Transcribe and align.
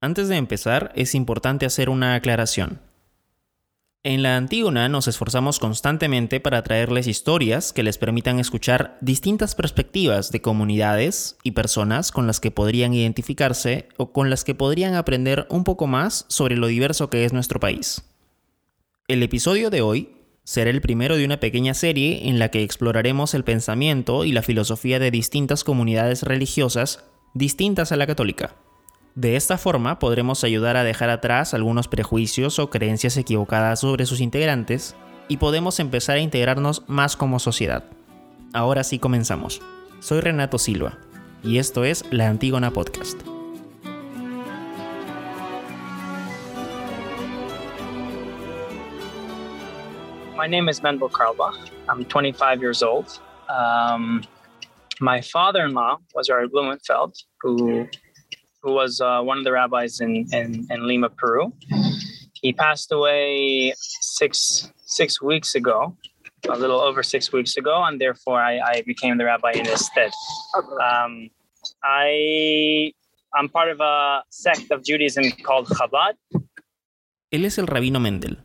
Antes 0.00 0.28
de 0.28 0.36
empezar, 0.36 0.92
es 0.94 1.14
importante 1.14 1.66
hacer 1.66 1.88
una 1.88 2.14
aclaración. 2.14 2.80
En 4.02 4.22
la 4.22 4.36
Antígona 4.36 4.88
nos 4.88 5.08
esforzamos 5.08 5.58
constantemente 5.58 6.38
para 6.38 6.62
traerles 6.62 7.08
historias 7.08 7.72
que 7.72 7.82
les 7.82 7.98
permitan 7.98 8.38
escuchar 8.38 8.98
distintas 9.00 9.56
perspectivas 9.56 10.30
de 10.30 10.40
comunidades 10.40 11.36
y 11.42 11.52
personas 11.52 12.12
con 12.12 12.28
las 12.28 12.38
que 12.38 12.52
podrían 12.52 12.94
identificarse 12.94 13.88
o 13.96 14.12
con 14.12 14.30
las 14.30 14.44
que 14.44 14.54
podrían 14.54 14.94
aprender 14.94 15.46
un 15.50 15.64
poco 15.64 15.88
más 15.88 16.24
sobre 16.28 16.56
lo 16.56 16.68
diverso 16.68 17.10
que 17.10 17.24
es 17.24 17.32
nuestro 17.32 17.58
país. 17.58 18.04
El 19.08 19.24
episodio 19.24 19.70
de 19.70 19.82
hoy 19.82 20.12
será 20.44 20.70
el 20.70 20.80
primero 20.80 21.16
de 21.16 21.24
una 21.24 21.40
pequeña 21.40 21.74
serie 21.74 22.28
en 22.28 22.38
la 22.38 22.50
que 22.52 22.62
exploraremos 22.62 23.34
el 23.34 23.42
pensamiento 23.42 24.24
y 24.24 24.30
la 24.30 24.42
filosofía 24.42 25.00
de 25.00 25.10
distintas 25.10 25.64
comunidades 25.64 26.22
religiosas 26.22 27.02
distintas 27.34 27.90
a 27.90 27.96
la 27.96 28.06
católica. 28.06 28.54
De 29.16 29.34
esta 29.34 29.56
forma 29.56 29.98
podremos 29.98 30.44
ayudar 30.44 30.76
a 30.76 30.84
dejar 30.84 31.08
atrás 31.08 31.54
algunos 31.54 31.88
prejuicios 31.88 32.58
o 32.58 32.68
creencias 32.68 33.16
equivocadas 33.16 33.80
sobre 33.80 34.04
sus 34.04 34.20
integrantes 34.20 34.94
y 35.26 35.38
podemos 35.38 35.80
empezar 35.80 36.16
a 36.16 36.20
integrarnos 36.20 36.86
más 36.86 37.16
como 37.16 37.38
sociedad. 37.38 37.84
Ahora 38.52 38.84
sí 38.84 38.98
comenzamos. 38.98 39.62
Soy 40.00 40.20
Renato 40.20 40.58
Silva 40.58 40.98
y 41.42 41.56
esto 41.56 41.84
es 41.84 42.04
La 42.12 42.28
Antígona 42.28 42.70
Podcast. 42.72 43.22
My 50.36 50.46
name 50.46 50.70
is 50.70 50.82
Mendel 50.82 51.08
Karlbach. 51.08 51.56
I'm 51.88 52.04
25 52.04 52.60
years 52.60 52.82
old. 52.82 53.18
Um, 53.48 54.24
my 55.00 55.22
father-in-law 55.22 56.00
was 56.14 56.28
Rabbi 56.28 56.48
Blumenfeld, 56.52 57.14
who 57.40 57.88
who 58.66 58.72
was 58.72 59.00
uh, 59.00 59.20
one 59.22 59.38
of 59.38 59.44
the 59.44 59.52
rabbis 59.52 60.00
in, 60.00 60.26
in, 60.32 60.66
in 60.68 60.86
Lima, 60.88 61.08
Peru. 61.08 61.52
He 62.34 62.52
passed 62.52 62.90
away 62.90 63.72
six 63.78 64.72
six 64.84 65.22
weeks 65.22 65.54
ago, 65.54 65.96
a 66.50 66.58
little 66.58 66.80
over 66.80 67.02
six 67.02 67.32
weeks 67.32 67.56
ago, 67.56 67.84
and 67.84 68.00
therefore 68.00 68.40
I, 68.40 68.58
I 68.58 68.82
became 68.84 69.16
the 69.18 69.24
rabbi 69.24 69.52
in 69.52 69.64
his 69.64 69.86
stead. 69.86 70.10
Um, 70.82 71.30
I 71.84 72.92
I'm 73.32 73.48
part 73.48 73.70
of 73.70 73.80
a 73.80 74.24
sect 74.30 74.70
of 74.72 74.82
Judaism 74.82 75.24
called 75.46 75.68
Chabad. 75.68 76.16
Él 77.30 77.44
es 77.44 77.58
el 77.58 77.66
rabino 77.66 78.00
Mendel. 78.00 78.38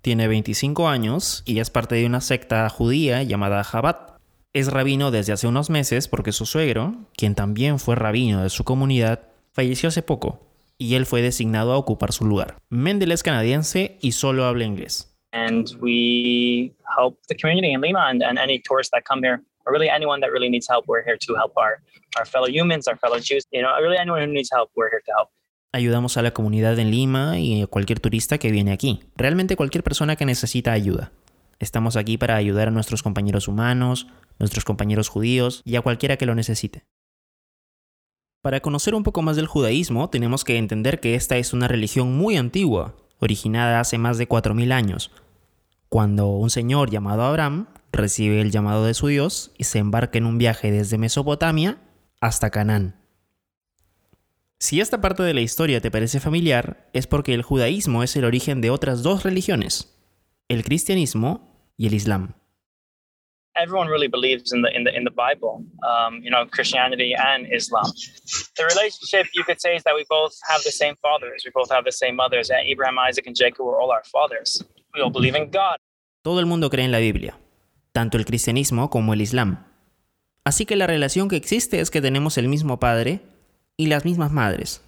Tiene 0.00 0.28
25 0.28 0.88
años 0.88 1.42
y 1.44 1.60
es 1.60 1.70
parte 1.70 1.94
de 1.94 2.06
una 2.06 2.20
secta 2.20 2.68
judía 2.68 3.22
llamada 3.22 3.62
Chabad. 3.64 4.16
Es 4.52 4.70
rabino 4.70 5.10
desde 5.10 5.32
hace 5.32 5.46
unos 5.46 5.70
meses 5.70 6.08
porque 6.08 6.32
su 6.32 6.44
suegro, 6.44 6.94
quien 7.16 7.34
también 7.34 7.78
fue 7.78 7.94
rabino 7.94 8.42
de 8.42 8.50
su 8.50 8.64
comunidad, 8.64 9.31
falleció 9.52 9.88
hace 9.88 10.02
poco 10.02 10.46
y 10.78 10.94
él 10.94 11.06
fue 11.06 11.22
designado 11.22 11.72
a 11.72 11.78
ocupar 11.78 12.12
su 12.12 12.24
lugar. 12.24 12.56
Mendel 12.70 13.12
es 13.12 13.22
canadiense 13.22 13.98
y 14.00 14.12
solo 14.12 14.44
habla 14.44 14.64
inglés. 14.64 15.12
and 15.32 15.74
we 15.80 16.72
help 16.96 17.18
the 17.28 17.34
community 17.34 17.72
in 17.72 17.80
Lima 17.80 18.06
and, 18.08 18.22
and 18.22 18.38
any 18.38 18.58
tourists 18.58 18.90
that 18.92 19.04
come 19.04 19.22
here, 19.22 19.42
or 19.64 19.72
really 19.72 19.88
anyone 19.88 20.20
that 20.20 20.30
really 20.30 20.48
needs 20.48 20.68
help. 20.68 20.84
We're 20.86 21.04
here 21.04 21.18
to 21.18 21.34
help 21.34 21.52
our, 21.56 21.80
our 22.16 22.26
fellow 22.26 22.48
humans, 22.48 22.86
our 22.86 22.96
fellow 22.98 23.18
Jews. 23.18 23.44
You 23.50 23.62
know, 23.62 23.70
really 23.80 23.96
anyone 23.98 24.20
who 24.20 24.26
needs 24.26 24.50
help, 24.52 24.70
we're 24.76 24.90
here 24.90 25.02
to 25.06 25.12
help. 25.16 25.28
Ayudamos 25.74 26.18
a 26.18 26.22
la 26.22 26.32
comunidad 26.32 26.78
en 26.78 26.90
Lima 26.90 27.38
y 27.38 27.62
a 27.62 27.66
cualquier 27.66 27.98
turista 27.98 28.36
que 28.36 28.50
viene 28.50 28.72
aquí. 28.72 29.00
Realmente 29.16 29.56
cualquier 29.56 29.82
persona 29.82 30.16
que 30.16 30.26
necesita 30.26 30.72
ayuda. 30.72 31.12
Estamos 31.60 31.96
aquí 31.96 32.18
para 32.18 32.36
ayudar 32.36 32.68
a 32.68 32.70
nuestros 32.70 33.02
compañeros 33.02 33.48
humanos, 33.48 34.06
nuestros 34.38 34.64
compañeros 34.64 35.08
judíos 35.08 35.62
y 35.64 35.76
a 35.76 35.80
cualquiera 35.80 36.18
que 36.18 36.26
lo 36.26 36.34
necesite. 36.34 36.84
Para 38.42 38.58
conocer 38.58 38.96
un 38.96 39.04
poco 39.04 39.22
más 39.22 39.36
del 39.36 39.46
judaísmo, 39.46 40.10
tenemos 40.10 40.42
que 40.42 40.58
entender 40.58 40.98
que 40.98 41.14
esta 41.14 41.36
es 41.36 41.52
una 41.52 41.68
religión 41.68 42.16
muy 42.16 42.36
antigua, 42.36 42.96
originada 43.20 43.78
hace 43.78 43.98
más 43.98 44.18
de 44.18 44.28
4.000 44.28 44.72
años, 44.72 45.12
cuando 45.88 46.28
un 46.30 46.50
señor 46.50 46.90
llamado 46.90 47.22
Abraham 47.22 47.68
recibe 47.92 48.40
el 48.40 48.50
llamado 48.50 48.84
de 48.84 48.94
su 48.94 49.06
Dios 49.06 49.52
y 49.58 49.64
se 49.64 49.78
embarca 49.78 50.18
en 50.18 50.26
un 50.26 50.38
viaje 50.38 50.72
desde 50.72 50.98
Mesopotamia 50.98 51.78
hasta 52.20 52.50
Canaán. 52.50 52.96
Si 54.58 54.80
esta 54.80 55.00
parte 55.00 55.22
de 55.22 55.34
la 55.34 55.40
historia 55.40 55.80
te 55.80 55.92
parece 55.92 56.18
familiar, 56.18 56.90
es 56.92 57.06
porque 57.06 57.34
el 57.34 57.42
judaísmo 57.42 58.02
es 58.02 58.16
el 58.16 58.24
origen 58.24 58.60
de 58.60 58.70
otras 58.70 59.04
dos 59.04 59.22
religiones, 59.22 59.94
el 60.48 60.64
cristianismo 60.64 61.62
y 61.76 61.86
el 61.86 61.94
islam. 61.94 62.34
Everyone 63.54 63.88
really 63.88 64.08
believes 64.08 64.52
in 64.52 64.62
the 64.62 64.70
in 64.74 64.84
the 64.84 64.96
in 64.96 65.04
the 65.04 65.10
Bible. 65.10 65.64
Um, 65.86 66.20
you 66.22 66.30
know, 66.30 66.46
Christianity 66.46 67.14
and 67.14 67.46
Islam. 67.52 67.84
The 68.56 68.64
relationship 68.64 69.26
you 69.34 69.44
could 69.44 69.60
say 69.60 69.76
is 69.76 69.82
that 69.84 69.94
we 69.94 70.04
both 70.08 70.34
have 70.48 70.62
the 70.64 70.72
same 70.72 70.96
fathers. 71.02 71.42
We 71.44 71.50
both 71.52 71.70
have 71.70 71.84
the 71.84 71.92
same 71.92 72.16
mothers. 72.16 72.50
Abraham, 72.50 72.98
Isaac, 72.98 73.26
and 73.26 73.36
Jacob 73.36 73.66
were 73.66 73.78
all 73.80 73.90
our 73.90 74.04
fathers. 74.04 74.64
We 74.94 75.02
all 75.02 75.10
believe 75.10 75.36
in 75.36 75.50
God. 75.50 75.76
Todo 76.22 76.40
el 76.40 76.46
mundo 76.46 76.70
cree 76.70 76.84
en 76.84 76.92
la 76.92 76.98
Biblia, 76.98 77.36
tanto 77.92 78.16
el 78.16 78.24
cristianismo 78.24 78.88
como 78.90 79.12
el 79.12 79.20
islam. 79.20 79.66
Así 80.44 80.66
que 80.66 80.76
la 80.76 80.86
relación 80.86 81.28
que 81.28 81.36
existe 81.36 81.80
es 81.80 81.90
que 81.90 82.00
tenemos 82.00 82.38
el 82.38 82.48
mismo 82.48 82.78
padre 82.80 83.20
y 83.76 83.86
las 83.86 84.04
mismas 84.04 84.32
madres. 84.32 84.82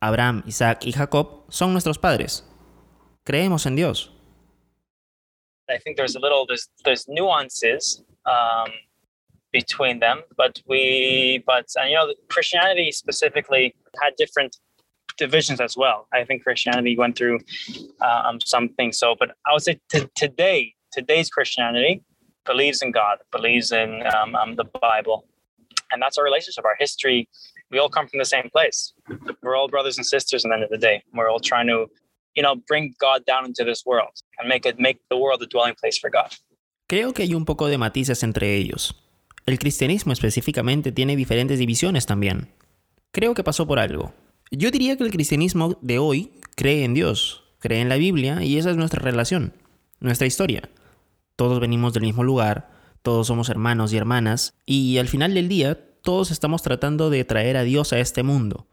Abraham, 0.00 0.42
Isaac 0.46 0.84
y 0.84 0.92
Jacob 0.92 1.44
son 1.48 1.72
nuestros 1.72 1.98
padres. 1.98 2.44
Creemos 3.24 3.66
en 3.66 3.76
Dios. 3.76 4.12
I 5.70 5.78
think 5.78 5.96
there's 5.96 6.16
a 6.16 6.20
little 6.20 6.46
there's 6.46 6.68
there's 6.84 7.06
nuances 7.08 8.02
um, 8.26 8.70
between 9.52 10.00
them, 10.00 10.22
but 10.36 10.60
we 10.66 11.42
but 11.46 11.66
uh, 11.80 11.84
you 11.84 11.94
know 11.94 12.12
Christianity 12.28 12.90
specifically 12.92 13.74
had 14.02 14.14
different 14.16 14.56
divisions 15.16 15.60
as 15.60 15.76
well. 15.76 16.06
I 16.12 16.24
think 16.24 16.42
Christianity 16.42 16.96
went 16.96 17.18
through 17.18 17.40
um, 18.00 18.40
some 18.40 18.68
things. 18.70 18.98
So, 18.98 19.16
but 19.18 19.30
I 19.46 19.52
would 19.52 19.62
say 19.62 19.80
t- 19.90 20.08
today 20.14 20.74
today's 20.92 21.28
Christianity 21.28 22.02
believes 22.46 22.80
in 22.80 22.92
God, 22.92 23.18
believes 23.30 23.72
in 23.72 24.02
um, 24.14 24.34
um, 24.34 24.56
the 24.56 24.64
Bible, 24.80 25.26
and 25.92 26.00
that's 26.00 26.16
our 26.18 26.24
relationship, 26.24 26.64
our 26.64 26.76
history. 26.78 27.28
We 27.70 27.78
all 27.78 27.90
come 27.90 28.08
from 28.08 28.18
the 28.18 28.24
same 28.24 28.48
place. 28.50 28.94
We're 29.42 29.54
all 29.54 29.68
brothers 29.68 29.98
and 29.98 30.06
sisters. 30.06 30.44
At 30.44 30.48
the 30.48 30.54
end 30.54 30.64
of 30.64 30.70
the 30.70 30.78
day, 30.78 31.02
we're 31.12 31.30
all 31.30 31.40
trying 31.40 31.66
to 31.66 31.86
you 32.34 32.42
know, 32.42 32.54
bring 32.68 32.94
God 32.98 33.24
down 33.26 33.46
into 33.46 33.64
this 33.64 33.84
world 33.84 34.12
and 34.38 34.48
make 34.48 34.68
it 34.68 34.78
make 34.78 35.00
the 35.10 35.16
world 35.16 35.42
a 35.42 35.46
dwelling 35.46 35.74
place 35.80 35.98
for 36.00 36.10
God. 36.10 36.30
Creo 36.86 37.12
que 37.12 37.22
hay 37.22 37.34
un 37.34 37.44
poco 37.44 37.68
de 37.68 37.78
matices 37.78 38.22
entre 38.22 38.56
ellos. 38.56 38.94
El 39.46 39.58
cristianismo 39.58 40.12
específicamente 40.12 40.92
tiene 40.92 41.16
diferentes 41.16 41.58
divisiones 41.58 42.06
también. 42.06 42.52
Creo 43.12 43.34
que 43.34 43.44
pasó 43.44 43.66
por 43.66 43.78
algo. 43.78 44.14
Yo 44.50 44.70
diría 44.70 44.96
que 44.96 45.04
el 45.04 45.10
cristianismo 45.10 45.78
de 45.82 45.98
hoy 45.98 46.32
cree 46.56 46.84
en 46.84 46.94
Dios, 46.94 47.44
cree 47.58 47.80
en 47.80 47.88
la 47.88 47.96
Biblia 47.96 48.42
y 48.42 48.56
esa 48.56 48.70
es 48.70 48.76
nuestra 48.76 49.00
relación, 49.00 49.54
nuestra 50.00 50.26
historia. 50.26 50.70
Todos 51.36 51.60
venimos 51.60 51.92
del 51.92 52.04
mismo 52.04 52.24
lugar, 52.24 52.70
todos 53.02 53.26
somos 53.26 53.48
hermanos 53.48 53.92
y 53.92 53.96
hermanas 53.96 54.54
y 54.64 54.98
al 54.98 55.08
final 55.08 55.34
del 55.34 55.48
día 55.48 55.78
todos 56.02 56.30
estamos 56.30 56.62
tratando 56.62 57.10
de 57.10 57.24
traer 57.24 57.56
a 57.56 57.62
Dios 57.64 57.92
a 57.92 58.00
este 58.00 58.22
mundo. 58.22 58.66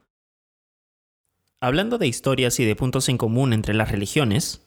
Hablando 1.61 1.97
de 1.97 2.07
historias 2.07 2.59
y 2.59 2.65
de 2.65 2.75
puntos 2.75 3.09
en 3.09 3.17
común 3.17 3.53
entre 3.53 3.73
las 3.73 3.91
religiones, 3.91 4.61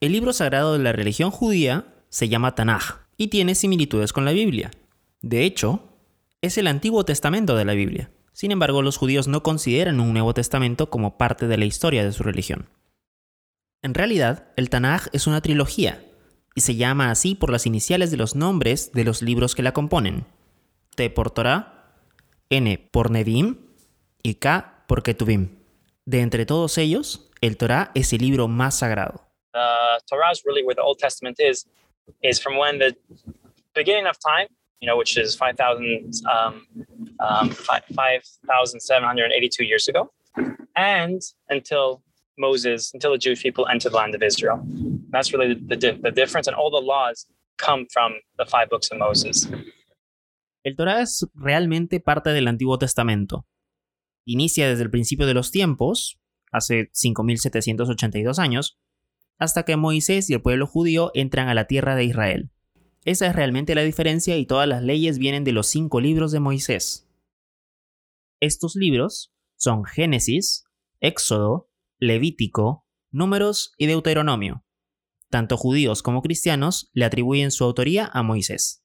el 0.00 0.12
libro 0.12 0.32
sagrado 0.32 0.74
de 0.74 0.78
la 0.78 0.92
religión 0.92 1.30
judía 1.30 1.94
se 2.08 2.28
llama 2.28 2.54
Tanaj 2.54 3.00
y 3.16 3.28
tiene 3.28 3.54
similitudes 3.54 4.12
con 4.12 4.24
la 4.24 4.32
Biblia. 4.32 4.70
De 5.22 5.44
hecho, 5.44 5.82
es 6.42 6.58
el 6.58 6.66
Antiguo 6.66 7.04
Testamento 7.04 7.56
de 7.56 7.64
la 7.64 7.72
Biblia. 7.72 8.10
Sin 8.32 8.52
embargo, 8.52 8.82
los 8.82 8.98
judíos 8.98 9.28
no 9.28 9.42
consideran 9.42 9.98
un 9.98 10.12
Nuevo 10.12 10.34
Testamento 10.34 10.90
como 10.90 11.16
parte 11.16 11.48
de 11.48 11.56
la 11.56 11.64
historia 11.64 12.04
de 12.04 12.12
su 12.12 12.22
religión. 12.22 12.68
En 13.82 13.94
realidad, 13.94 14.48
el 14.56 14.68
Tanaj 14.68 15.06
es 15.12 15.26
una 15.26 15.40
trilogía, 15.40 16.04
y 16.56 16.62
se 16.62 16.74
llama 16.74 17.10
así 17.10 17.34
por 17.34 17.50
las 17.50 17.66
iniciales 17.66 18.10
de 18.10 18.16
los 18.16 18.34
nombres 18.34 18.90
de 18.92 19.04
los 19.04 19.22
libros 19.22 19.54
que 19.54 19.62
la 19.62 19.72
componen. 19.72 20.24
T 20.96 21.10
por 21.10 21.30
Torah, 21.30 21.94
N 22.50 22.78
por 22.90 23.10
Nevi'im 23.10 23.58
y 24.22 24.34
K 24.34 24.84
por 24.88 25.02
Ketuvim. 25.02 25.50
De 26.06 26.20
entre 26.20 26.46
todos 26.46 26.78
ellos, 26.78 27.28
el 27.40 27.56
Torah 27.56 27.90
es 27.94 28.12
el 28.12 28.20
libro 28.20 28.46
más 28.46 28.78
sagrado. 28.78 29.26
Uh, 29.52 29.98
Torah 30.08 30.30
is 30.30 30.44
really 30.44 30.62
where 30.62 30.76
the 30.76 30.82
Old 30.82 30.98
Testament 30.98 31.40
is, 31.40 31.66
is 32.22 32.40
from 32.40 32.56
when 32.56 32.78
the 32.78 32.94
beginning 33.74 34.06
of 34.06 34.16
time, 34.20 34.46
you 34.80 34.86
know, 34.86 34.96
which 34.96 35.18
is 35.18 35.34
5,000, 35.34 36.12
um, 36.30 36.64
um, 37.18 37.50
5,782 37.50 39.64
years 39.64 39.88
ago, 39.88 40.12
and 40.76 41.20
until 41.48 42.02
Moses, 42.38 42.92
until 42.94 43.10
the 43.10 43.18
Jewish 43.18 43.42
people 43.42 43.66
entered 43.66 43.90
the 43.90 43.96
land 43.96 44.14
of 44.14 44.22
Israel. 44.22 44.64
That's 45.10 45.32
really 45.32 45.54
the, 45.54 45.76
the, 45.76 45.98
the 46.00 46.12
difference, 46.12 46.46
and 46.46 46.54
all 46.54 46.70
the 46.70 46.80
laws 46.80 47.26
come 47.58 47.86
from 47.92 48.12
the 48.38 48.46
five 48.46 48.68
books 48.68 48.92
of 48.92 48.98
Moses. 48.98 49.48
El 50.64 50.76
Torah 50.76 51.00
es 51.00 51.26
realmente 51.34 52.00
parte 52.00 52.30
del 52.30 52.46
Antiguo 52.46 52.78
Testamento. 52.78 53.44
Inicia 54.28 54.68
desde 54.68 54.82
el 54.82 54.90
principio 54.90 55.24
de 55.24 55.34
los 55.34 55.52
tiempos, 55.52 56.18
hace 56.50 56.90
5.782 56.90 58.40
años, 58.40 58.76
hasta 59.38 59.62
que 59.62 59.76
Moisés 59.76 60.28
y 60.28 60.34
el 60.34 60.42
pueblo 60.42 60.66
judío 60.66 61.12
entran 61.14 61.48
a 61.48 61.54
la 61.54 61.68
tierra 61.68 61.94
de 61.94 62.04
Israel. 62.04 62.50
Esa 63.04 63.28
es 63.28 63.36
realmente 63.36 63.76
la 63.76 63.82
diferencia 63.82 64.36
y 64.36 64.44
todas 64.44 64.66
las 64.66 64.82
leyes 64.82 65.18
vienen 65.18 65.44
de 65.44 65.52
los 65.52 65.68
cinco 65.68 66.00
libros 66.00 66.32
de 66.32 66.40
Moisés. 66.40 67.08
Estos 68.40 68.74
libros 68.74 69.32
son 69.54 69.84
Génesis, 69.84 70.64
Éxodo, 70.98 71.70
Levítico, 72.00 72.84
Números 73.12 73.74
y 73.78 73.86
Deuteronomio. 73.86 74.64
Tanto 75.30 75.56
judíos 75.56 76.02
como 76.02 76.20
cristianos 76.20 76.90
le 76.94 77.04
atribuyen 77.04 77.52
su 77.52 77.62
autoría 77.62 78.10
a 78.12 78.24
Moisés. 78.24 78.82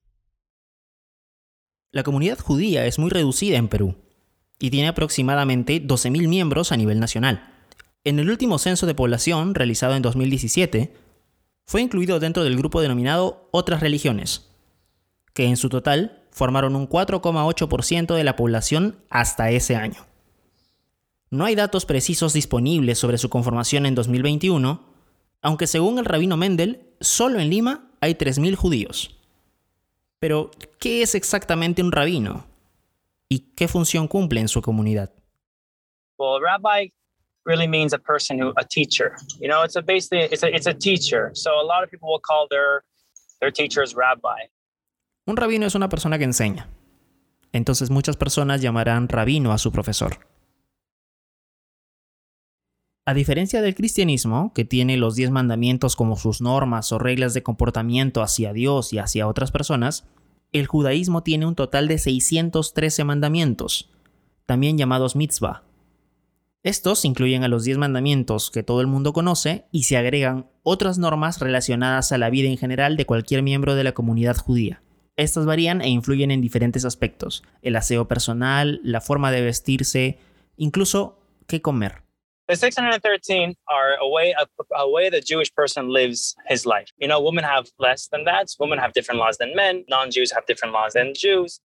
La 1.89 2.03
comunidad 2.03 2.37
judía 2.37 2.85
es 2.85 2.99
muy 2.99 3.09
reducida 3.09 3.57
en 3.57 3.69
Perú 3.69 4.10
y 4.61 4.69
tiene 4.69 4.89
aproximadamente 4.89 5.81
12.000 5.81 6.27
miembros 6.27 6.71
a 6.71 6.77
nivel 6.77 6.99
nacional. 6.99 7.51
En 8.03 8.19
el 8.19 8.29
último 8.29 8.59
censo 8.59 8.85
de 8.85 8.93
población 8.93 9.55
realizado 9.55 9.95
en 9.95 10.03
2017, 10.03 10.93
fue 11.65 11.81
incluido 11.81 12.19
dentro 12.19 12.43
del 12.43 12.57
grupo 12.57 12.81
denominado 12.81 13.49
Otras 13.51 13.81
religiones, 13.81 14.49
que 15.33 15.45
en 15.45 15.57
su 15.57 15.69
total 15.69 16.23
formaron 16.31 16.75
un 16.75 16.87
4,8% 16.87 18.15
de 18.15 18.23
la 18.23 18.35
población 18.35 18.97
hasta 19.09 19.49
ese 19.49 19.75
año. 19.75 20.05
No 21.31 21.45
hay 21.45 21.55
datos 21.55 21.85
precisos 21.85 22.33
disponibles 22.33 22.99
sobre 22.99 23.17
su 23.17 23.29
conformación 23.29 23.85
en 23.85 23.95
2021, 23.95 24.83
aunque 25.41 25.65
según 25.65 25.97
el 25.97 26.05
rabino 26.05 26.37
Mendel, 26.37 26.89
solo 26.99 27.39
en 27.39 27.49
Lima 27.49 27.89
hay 27.99 28.13
3.000 28.13 28.55
judíos. 28.55 29.17
Pero, 30.19 30.51
¿qué 30.79 31.01
es 31.01 31.15
exactamente 31.15 31.81
un 31.81 31.91
rabino? 31.91 32.50
¿Y 33.31 33.53
qué 33.55 33.69
función 33.69 34.09
cumple 34.09 34.41
en 34.41 34.49
su 34.49 34.61
comunidad? 34.61 35.09
Well, 36.19 36.41
rabbi 36.41 36.91
really 37.45 37.65
means 37.65 37.93
a 37.93 37.97
person 37.97 38.37
who, 38.37 38.51
a 38.57 38.65
teacher. 38.65 39.13
You 39.39 39.47
know, 39.47 39.63
it's 39.63 39.77
a 39.77 39.81
basically, 39.81 40.25
it's 40.25 40.43
a, 40.43 40.53
it's 40.53 40.67
a 40.67 40.73
teacher. 40.73 41.31
So 41.33 41.51
a 41.51 41.63
lot 41.63 41.81
of 41.81 41.89
people 41.89 42.09
will 42.09 42.19
call 42.19 42.47
their, 42.49 42.83
their 43.39 43.49
teachers 43.49 43.95
rabbi. 43.95 44.49
Un 45.25 45.37
rabino 45.37 45.65
es 45.65 45.75
una 45.75 45.87
persona 45.87 46.17
que 46.17 46.25
enseña. 46.25 46.67
Entonces 47.53 47.89
muchas 47.89 48.17
personas 48.17 48.61
llamarán 48.61 49.07
rabino 49.07 49.53
a 49.53 49.57
su 49.57 49.71
profesor. 49.71 50.27
A 53.05 53.13
diferencia 53.13 53.61
del 53.61 53.75
cristianismo, 53.75 54.51
que 54.53 54.65
tiene 54.65 54.97
los 54.97 55.15
diez 55.15 55.31
mandamientos 55.31 55.95
como 55.95 56.17
sus 56.17 56.41
normas 56.41 56.91
o 56.91 56.99
reglas 56.99 57.33
de 57.33 57.43
comportamiento 57.43 58.23
hacia 58.23 58.51
Dios 58.51 58.91
y 58.91 58.99
hacia 58.99 59.25
otras 59.25 59.51
personas, 59.51 60.05
el 60.51 60.67
judaísmo 60.67 61.23
tiene 61.23 61.45
un 61.45 61.55
total 61.55 61.87
de 61.87 61.97
613 61.97 63.03
mandamientos, 63.03 63.89
también 64.45 64.77
llamados 64.77 65.15
mitzvah. 65.15 65.63
Estos 66.63 67.05
incluyen 67.05 67.43
a 67.43 67.47
los 67.47 67.63
diez 67.63 67.77
mandamientos 67.77 68.51
que 68.51 68.61
todo 68.61 68.81
el 68.81 68.87
mundo 68.87 69.13
conoce 69.13 69.65
y 69.71 69.83
se 69.83 69.97
agregan 69.97 70.47
otras 70.61 70.99
normas 70.99 71.39
relacionadas 71.39 72.11
a 72.11 72.17
la 72.17 72.29
vida 72.29 72.49
en 72.49 72.57
general 72.57 72.97
de 72.97 73.05
cualquier 73.05 73.41
miembro 73.41 73.73
de 73.73 73.83
la 73.83 73.93
comunidad 73.93 74.37
judía. 74.37 74.83
Estas 75.15 75.45
varían 75.45 75.81
e 75.81 75.89
influyen 75.89 76.29
en 76.31 76.41
diferentes 76.41 76.85
aspectos, 76.85 77.43
el 77.61 77.75
aseo 77.75 78.07
personal, 78.07 78.79
la 78.83 79.01
forma 79.01 79.31
de 79.31 79.41
vestirse, 79.41 80.19
incluso 80.55 81.19
qué 81.47 81.61
comer. 81.61 82.03
The 82.47 82.55
613 82.55 83.55
are 83.69 83.95
a 84.01 84.09
way, 84.09 84.35
a, 84.37 84.45
a 84.75 84.89
way 84.89 85.09
the 85.09 85.21
Jewish 85.21 85.53
person 85.53 85.89
lives 85.89 86.35
his 86.47 86.65
life. 86.65 86.91
You 86.97 87.07
know, 87.07 87.21
women 87.21 87.43
have 87.43 87.69
less 87.79 88.07
than 88.09 88.25
that. 88.25 88.47
Women 88.59 88.79
have 88.79 88.93
different 88.93 89.19
laws 89.19 89.37
than 89.37 89.55
men. 89.55 89.85
Non-Jews 89.87 90.31
have 90.33 90.45
different 90.47 90.73
laws 90.73 90.93
than 90.93 91.13
Jews. 91.13 91.61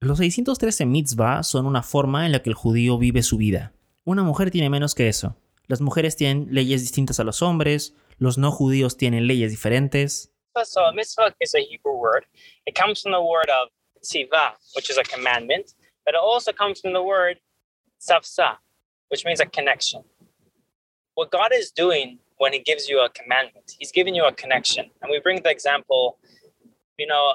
Los 0.00 0.18
613 0.18 0.84
mitzvah 0.84 1.42
son 1.42 1.66
una 1.66 1.82
forma 1.82 2.26
en 2.26 2.32
la 2.32 2.40
que 2.40 2.50
el 2.50 2.54
judío 2.54 2.98
vive 2.98 3.22
su 3.22 3.38
vida. 3.38 3.72
Una 4.04 4.22
mujer 4.22 4.50
tiene 4.50 4.68
menos 4.68 4.94
que 4.94 5.08
eso. 5.08 5.34
Las 5.68 5.80
mujeres 5.80 6.16
tienen 6.16 6.48
leyes 6.50 6.82
distintas 6.82 7.18
a 7.18 7.24
los 7.24 7.40
hombres, 7.40 7.94
los 8.18 8.36
no 8.36 8.52
judíos 8.52 8.96
tienen 8.96 9.26
leyes 9.26 9.50
diferentes. 9.50 10.30
So, 10.64 10.92
mitzvah 10.92 11.34
is 11.40 11.54
a 11.54 11.60
Hebrew 11.60 11.96
word. 11.96 12.24
It 12.66 12.74
comes 12.74 13.02
from 13.02 13.12
the 13.12 13.20
word 13.20 13.48
of 13.50 13.68
tzivah, 14.02 14.52
which 14.74 14.90
is 14.90 14.98
a 14.98 15.02
commandment, 15.02 15.74
but 16.04 16.14
it 16.14 16.20
also 16.22 16.52
comes 16.52 16.80
from 16.80 16.92
the 16.92 17.02
word 17.02 17.38
safsa, 17.98 18.58
which 19.08 19.24
means 19.24 19.40
a 19.40 19.46
connection. 19.46 20.02
What 21.14 21.30
God 21.30 21.50
is 21.54 21.70
doing 21.70 22.18
when 22.38 22.52
He 22.52 22.58
gives 22.58 22.88
you 22.88 23.00
a 23.00 23.08
commandment, 23.10 23.72
He's 23.78 23.92
giving 23.92 24.14
you 24.14 24.24
a 24.24 24.32
connection. 24.32 24.90
And 25.02 25.10
we 25.10 25.20
bring 25.20 25.42
the 25.42 25.50
example, 25.50 26.18
you 26.98 27.06
know, 27.06 27.34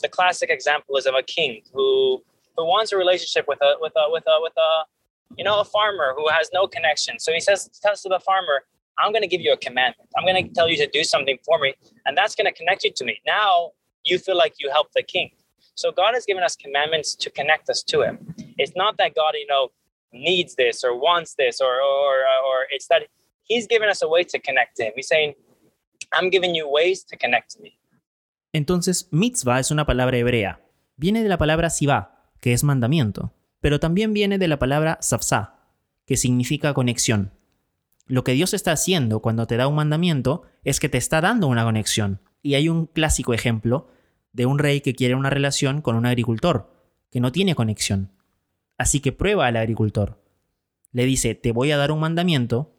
the 0.00 0.08
classic 0.08 0.50
example 0.50 0.96
is 0.96 1.06
of 1.06 1.14
a 1.14 1.22
king 1.22 1.62
who 1.72 2.22
who 2.56 2.66
wants 2.66 2.92
a 2.92 2.96
relationship 2.96 3.46
with 3.48 3.58
a 3.62 3.76
with 3.80 3.92
a 3.96 4.10
with 4.10 4.24
a 4.26 4.36
with 4.40 4.52
a 4.56 4.84
you 5.38 5.44
know 5.44 5.60
a 5.60 5.64
farmer 5.64 6.12
who 6.16 6.28
has 6.28 6.50
no 6.52 6.66
connection. 6.66 7.18
So 7.18 7.32
he 7.32 7.40
says 7.40 7.70
tells 7.82 8.02
to 8.02 8.08
the 8.08 8.20
farmer, 8.20 8.64
I'm 8.98 9.12
going 9.12 9.22
to 9.22 9.28
give 9.28 9.40
you 9.40 9.52
a 9.52 9.56
commandment. 9.56 10.10
I'm 10.16 10.24
going 10.26 10.46
to 10.46 10.52
tell 10.52 10.68
you 10.68 10.76
to 10.76 10.86
do 10.86 11.04
something 11.04 11.38
for 11.44 11.58
me, 11.58 11.74
and 12.04 12.16
that's 12.16 12.34
going 12.34 12.46
to 12.46 12.52
connect 12.52 12.84
you 12.84 12.92
to 12.92 13.04
me. 13.04 13.18
Now 13.26 13.70
you 14.04 14.18
feel 14.18 14.36
like 14.36 14.54
you 14.58 14.70
helped 14.70 14.94
the 14.94 15.02
king. 15.02 15.30
So 15.74 15.90
God 15.90 16.14
has 16.14 16.26
given 16.26 16.42
us 16.42 16.54
commandments 16.54 17.14
to 17.14 17.30
connect 17.30 17.70
us 17.70 17.82
to 17.84 18.02
Him. 18.02 18.34
It's 18.58 18.72
not 18.76 18.98
that 18.98 19.14
God, 19.14 19.34
you 19.34 19.46
know, 19.46 19.70
needs 20.12 20.54
this 20.56 20.84
or 20.84 20.94
wants 20.98 21.34
this 21.36 21.60
or 21.60 21.72
or 21.80 22.14
or 22.46 22.66
it's 22.70 22.86
that 22.88 23.02
he's 23.44 23.66
given 23.66 23.88
us 23.88 24.02
a 24.02 24.08
way 24.08 24.24
to 24.24 24.38
connect 24.40 24.76
to 24.76 24.84
him. 24.84 24.92
He's 24.96 25.08
saying, 25.08 25.34
I'm 26.12 26.30
giving 26.30 26.54
you 26.54 26.68
ways 26.68 27.04
to 27.06 27.16
connect 27.16 27.54
to 27.54 27.62
me. 27.62 27.78
Entonces, 28.52 29.08
mitzvah 29.10 29.60
es 29.60 29.70
una 29.70 29.86
palabra 29.86 30.18
hebrea. 30.18 30.60
Viene 30.96 31.22
de 31.22 31.28
la 31.28 31.38
palabra 31.38 31.70
sivá, 31.70 32.30
que 32.40 32.52
es 32.52 32.64
mandamiento, 32.64 33.32
pero 33.60 33.80
también 33.80 34.12
viene 34.12 34.38
de 34.38 34.48
la 34.48 34.58
palabra 34.58 34.98
safsá, 35.00 35.70
que 36.06 36.16
significa 36.16 36.74
conexión. 36.74 37.32
Lo 38.06 38.24
que 38.24 38.32
Dios 38.32 38.52
está 38.52 38.72
haciendo 38.72 39.20
cuando 39.20 39.46
te 39.46 39.56
da 39.56 39.68
un 39.68 39.76
mandamiento 39.76 40.42
es 40.64 40.80
que 40.80 40.90
te 40.90 40.98
está 40.98 41.20
dando 41.20 41.46
una 41.46 41.64
conexión. 41.64 42.20
Y 42.42 42.54
hay 42.54 42.68
un 42.68 42.86
clásico 42.86 43.32
ejemplo 43.32 43.88
de 44.32 44.44
un 44.44 44.58
rey 44.58 44.80
que 44.80 44.94
quiere 44.94 45.14
una 45.14 45.30
relación 45.30 45.80
con 45.80 45.96
un 45.96 46.04
agricultor, 46.04 46.70
que 47.10 47.20
no 47.20 47.32
tiene 47.32 47.54
conexión. 47.54 48.10
Así 48.82 48.98
que 48.98 49.12
prueba 49.12 49.46
al 49.46 49.56
agricultor. 49.56 50.20
Le 50.90 51.04
dice, 51.04 51.36
te 51.36 51.52
voy 51.52 51.70
a 51.70 51.76
dar 51.76 51.92
un 51.92 52.00
mandamiento, 52.00 52.74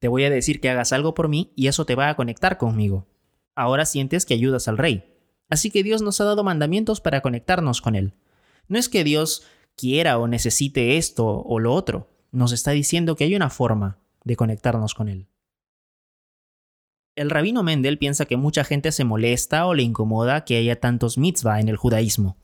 te 0.00 0.08
voy 0.08 0.24
a 0.24 0.30
decir 0.30 0.60
que 0.60 0.68
hagas 0.68 0.92
algo 0.92 1.14
por 1.14 1.28
mí 1.28 1.52
y 1.54 1.68
eso 1.68 1.86
te 1.86 1.94
va 1.94 2.08
a 2.08 2.16
conectar 2.16 2.58
conmigo. 2.58 3.06
Ahora 3.54 3.86
sientes 3.86 4.26
que 4.26 4.34
ayudas 4.34 4.66
al 4.66 4.78
rey. 4.78 5.14
Así 5.48 5.70
que 5.70 5.84
Dios 5.84 6.02
nos 6.02 6.20
ha 6.20 6.24
dado 6.24 6.42
mandamientos 6.42 7.00
para 7.00 7.20
conectarnos 7.20 7.82
con 7.82 7.94
Él. 7.94 8.14
No 8.66 8.80
es 8.80 8.88
que 8.88 9.04
Dios 9.04 9.46
quiera 9.76 10.18
o 10.18 10.26
necesite 10.26 10.96
esto 10.96 11.24
o 11.24 11.60
lo 11.60 11.72
otro, 11.72 12.10
nos 12.32 12.50
está 12.50 12.72
diciendo 12.72 13.14
que 13.14 13.22
hay 13.22 13.36
una 13.36 13.48
forma 13.48 14.00
de 14.24 14.34
conectarnos 14.34 14.92
con 14.92 15.08
Él. 15.08 15.28
El 17.14 17.30
rabino 17.30 17.62
Mendel 17.62 17.98
piensa 17.98 18.24
que 18.24 18.36
mucha 18.36 18.64
gente 18.64 18.90
se 18.90 19.04
molesta 19.04 19.66
o 19.66 19.74
le 19.74 19.84
incomoda 19.84 20.44
que 20.44 20.56
haya 20.56 20.80
tantos 20.80 21.16
mitzvah 21.16 21.60
en 21.60 21.68
el 21.68 21.76
judaísmo 21.76 22.38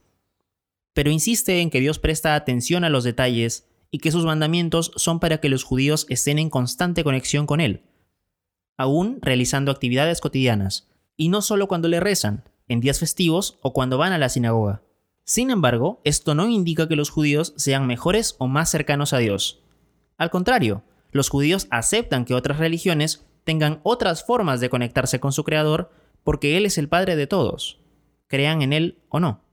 pero 0.93 1.09
insiste 1.09 1.61
en 1.61 1.69
que 1.69 1.79
Dios 1.79 1.99
presta 1.99 2.35
atención 2.35 2.83
a 2.83 2.89
los 2.89 3.03
detalles 3.03 3.67
y 3.91 3.99
que 3.99 4.11
sus 4.11 4.25
mandamientos 4.25 4.91
son 4.95 5.19
para 5.19 5.39
que 5.39 5.49
los 5.49 5.63
judíos 5.63 6.05
estén 6.09 6.39
en 6.39 6.49
constante 6.49 7.03
conexión 7.03 7.45
con 7.45 7.59
Él, 7.59 7.83
aún 8.77 9.19
realizando 9.21 9.71
actividades 9.71 10.21
cotidianas, 10.21 10.89
y 11.17 11.29
no 11.29 11.41
solo 11.41 11.67
cuando 11.67 11.87
le 11.87 11.99
rezan, 11.99 12.43
en 12.67 12.79
días 12.79 12.99
festivos 12.99 13.59
o 13.61 13.73
cuando 13.73 13.97
van 13.97 14.13
a 14.13 14.17
la 14.17 14.29
sinagoga. 14.29 14.81
Sin 15.25 15.51
embargo, 15.51 16.01
esto 16.03 16.35
no 16.35 16.47
indica 16.47 16.87
que 16.87 16.95
los 16.95 17.09
judíos 17.09 17.53
sean 17.57 17.85
mejores 17.85 18.35
o 18.39 18.47
más 18.47 18.71
cercanos 18.71 19.13
a 19.13 19.17
Dios. 19.17 19.61
Al 20.17 20.29
contrario, 20.29 20.83
los 21.11 21.29
judíos 21.29 21.67
aceptan 21.69 22.25
que 22.25 22.33
otras 22.33 22.59
religiones 22.59 23.25
tengan 23.43 23.81
otras 23.83 24.25
formas 24.25 24.59
de 24.59 24.69
conectarse 24.69 25.19
con 25.19 25.31
su 25.31 25.43
Creador 25.43 25.91
porque 26.23 26.57
Él 26.57 26.65
es 26.65 26.77
el 26.77 26.87
Padre 26.87 27.15
de 27.15 27.27
todos, 27.27 27.79
crean 28.27 28.61
en 28.61 28.73
Él 28.73 28.99
o 29.09 29.19
no. 29.19 29.43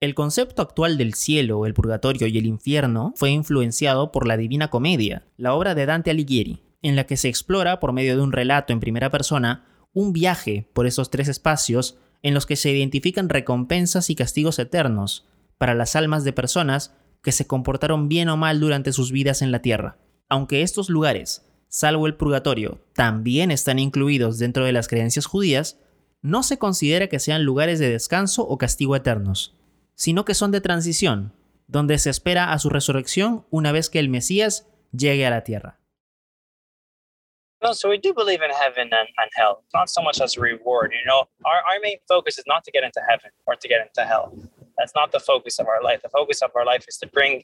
El 0.00 0.14
concepto 0.14 0.62
actual 0.62 0.96
del 0.96 1.14
cielo, 1.14 1.66
el 1.66 1.74
purgatorio 1.74 2.28
y 2.28 2.38
el 2.38 2.46
infierno 2.46 3.12
fue 3.16 3.30
influenciado 3.30 4.12
por 4.12 4.28
la 4.28 4.36
Divina 4.36 4.70
Comedia, 4.70 5.26
la 5.36 5.54
obra 5.54 5.74
de 5.74 5.86
Dante 5.86 6.12
Alighieri, 6.12 6.62
en 6.82 6.94
la 6.94 7.02
que 7.02 7.16
se 7.16 7.28
explora 7.28 7.80
por 7.80 7.92
medio 7.92 8.14
de 8.14 8.22
un 8.22 8.30
relato 8.30 8.72
en 8.72 8.78
primera 8.78 9.10
persona 9.10 9.64
un 9.92 10.12
viaje 10.12 10.70
por 10.72 10.86
esos 10.86 11.10
tres 11.10 11.26
espacios 11.26 11.98
en 12.22 12.32
los 12.32 12.46
que 12.46 12.54
se 12.54 12.70
identifican 12.70 13.28
recompensas 13.28 14.08
y 14.08 14.14
castigos 14.14 14.60
eternos 14.60 15.26
para 15.58 15.74
las 15.74 15.96
almas 15.96 16.22
de 16.22 16.32
personas 16.32 16.94
que 17.20 17.32
se 17.32 17.48
comportaron 17.48 18.08
bien 18.08 18.28
o 18.28 18.36
mal 18.36 18.60
durante 18.60 18.92
sus 18.92 19.10
vidas 19.10 19.42
en 19.42 19.50
la 19.50 19.62
tierra. 19.62 19.98
Aunque 20.28 20.62
estos 20.62 20.90
lugares, 20.90 21.44
salvo 21.66 22.06
el 22.06 22.14
purgatorio, 22.14 22.78
también 22.92 23.50
están 23.50 23.80
incluidos 23.80 24.38
dentro 24.38 24.64
de 24.64 24.72
las 24.72 24.86
creencias 24.86 25.26
judías, 25.26 25.80
no 26.22 26.44
se 26.44 26.56
considera 26.56 27.08
que 27.08 27.18
sean 27.18 27.42
lugares 27.42 27.80
de 27.80 27.90
descanso 27.90 28.46
o 28.46 28.58
castigo 28.58 28.94
eternos 28.94 29.57
sino 29.98 30.24
que 30.24 30.34
son 30.34 30.52
de 30.52 30.60
transición, 30.60 31.32
donde 31.66 31.98
se 31.98 32.08
espera 32.08 32.52
a 32.52 32.58
su 32.60 32.70
resurrección 32.70 33.44
una 33.50 33.72
vez 33.72 33.90
que 33.90 33.98
el 33.98 34.08
Mesías 34.08 34.66
llegue 34.92 35.26
a 35.26 35.30
la 35.30 35.42
tierra. 35.42 35.80
No, 37.60 37.74
so 37.74 37.88
we 37.88 37.98
do 37.98 38.14
believe 38.14 38.40
in 38.40 38.52
heaven 38.52 38.88
and, 38.92 39.08
and 39.18 39.30
hell, 39.34 39.64
not 39.74 39.90
so 39.90 40.00
much 40.00 40.20
as 40.20 40.36
a 40.36 40.40
reward. 40.40 40.92
You 40.92 41.04
know, 41.04 41.28
our, 41.44 41.58
our 41.68 41.80
main 41.82 41.98
focus 42.08 42.38
is 42.38 42.44
not 42.46 42.62
to 42.64 42.70
get 42.70 42.84
into 42.84 43.00
heaven 43.00 43.30
or 43.46 43.56
to 43.56 43.68
get 43.68 43.80
into 43.80 44.06
hell. 44.06 44.32
That's 44.78 44.92
not 44.94 45.10
the 45.10 45.18
focus 45.18 45.58
of 45.58 45.66
our 45.66 45.82
life. 45.82 46.02
The 46.02 46.08
focus 46.08 46.40
of 46.42 46.52
our 46.54 46.64
life 46.64 46.84
is 46.86 46.96
to 46.98 47.08
bring 47.08 47.42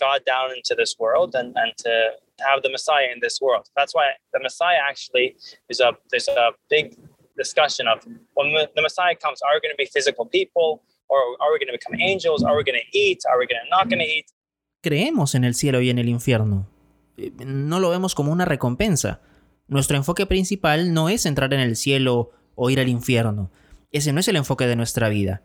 God 0.00 0.24
down 0.26 0.50
into 0.50 0.74
this 0.74 0.96
world 0.98 1.36
and, 1.36 1.54
and 1.56 1.72
to 1.78 2.10
have 2.40 2.64
the 2.64 2.70
Messiah 2.70 3.06
in 3.14 3.20
this 3.20 3.40
world. 3.40 3.68
That's 3.76 3.94
why 3.94 4.14
the 4.32 4.40
Messiah 4.40 4.78
actually 4.82 5.36
is 5.68 5.78
a 5.78 5.92
there's 6.10 6.26
a 6.26 6.50
big 6.68 6.98
discussion 7.38 7.86
of 7.86 8.04
when 8.34 8.52
the 8.74 8.82
Messiah 8.82 9.14
comes, 9.14 9.40
are 9.42 9.60
going 9.60 9.72
to 9.72 9.78
be 9.78 9.86
physical 9.86 10.26
people? 10.26 10.82
Are 11.12 11.52
creemos 14.82 15.34
en 15.34 15.44
el 15.44 15.54
cielo 15.54 15.80
y 15.80 15.88
en 15.88 15.98
el 15.98 16.08
infierno. 16.08 16.68
Eh, 17.16 17.32
no 17.46 17.80
lo 17.80 17.88
vemos 17.88 18.14
como 18.14 18.32
una 18.32 18.44
recompensa. 18.44 19.22
Nuestro 19.68 19.96
enfoque 19.96 20.26
principal 20.26 20.92
no 20.92 21.08
es 21.08 21.24
entrar 21.24 21.54
en 21.54 21.60
el 21.60 21.76
cielo 21.76 22.32
o 22.54 22.68
ir 22.68 22.80
al 22.80 22.88
infierno. 22.88 23.50
Ese 23.92 24.12
no 24.12 24.20
es 24.20 24.28
el 24.28 24.36
enfoque 24.36 24.66
de 24.66 24.76
nuestra 24.76 25.08
vida. 25.08 25.42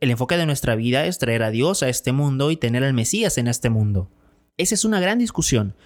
El 0.00 0.10
enfoque 0.10 0.36
de 0.36 0.46
nuestra 0.46 0.74
vida 0.74 1.06
es 1.06 1.18
traer 1.18 1.44
a 1.44 1.50
Dios 1.50 1.82
a 1.82 1.88
este 1.88 2.12
mundo 2.12 2.50
y 2.50 2.56
tener 2.56 2.82
al 2.82 2.92
Mesías 2.92 3.38
en 3.38 3.46
este 3.46 3.70
mundo. 3.70 4.10
Esa 4.56 4.74
es 4.74 4.84
una 4.84 5.00
gran 5.00 5.18
discusión. 5.18 5.76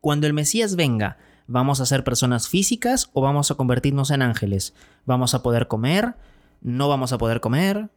Cuando 0.00 0.26
el 0.26 0.32
Mesías 0.32 0.76
venga, 0.76 1.18
¿vamos 1.46 1.80
a 1.80 1.86
ser 1.86 2.04
personas 2.04 2.48
físicas 2.48 3.10
o 3.14 3.20
vamos 3.20 3.50
a 3.50 3.56
convertirnos 3.56 4.10
en 4.10 4.22
ángeles? 4.22 4.74
¿Vamos 5.04 5.34
a 5.34 5.42
poder 5.42 5.66
comer? 5.66 6.14
¿No 6.60 6.88
vamos 6.88 7.12
a 7.12 7.18
poder 7.18 7.40
comer? 7.40 7.90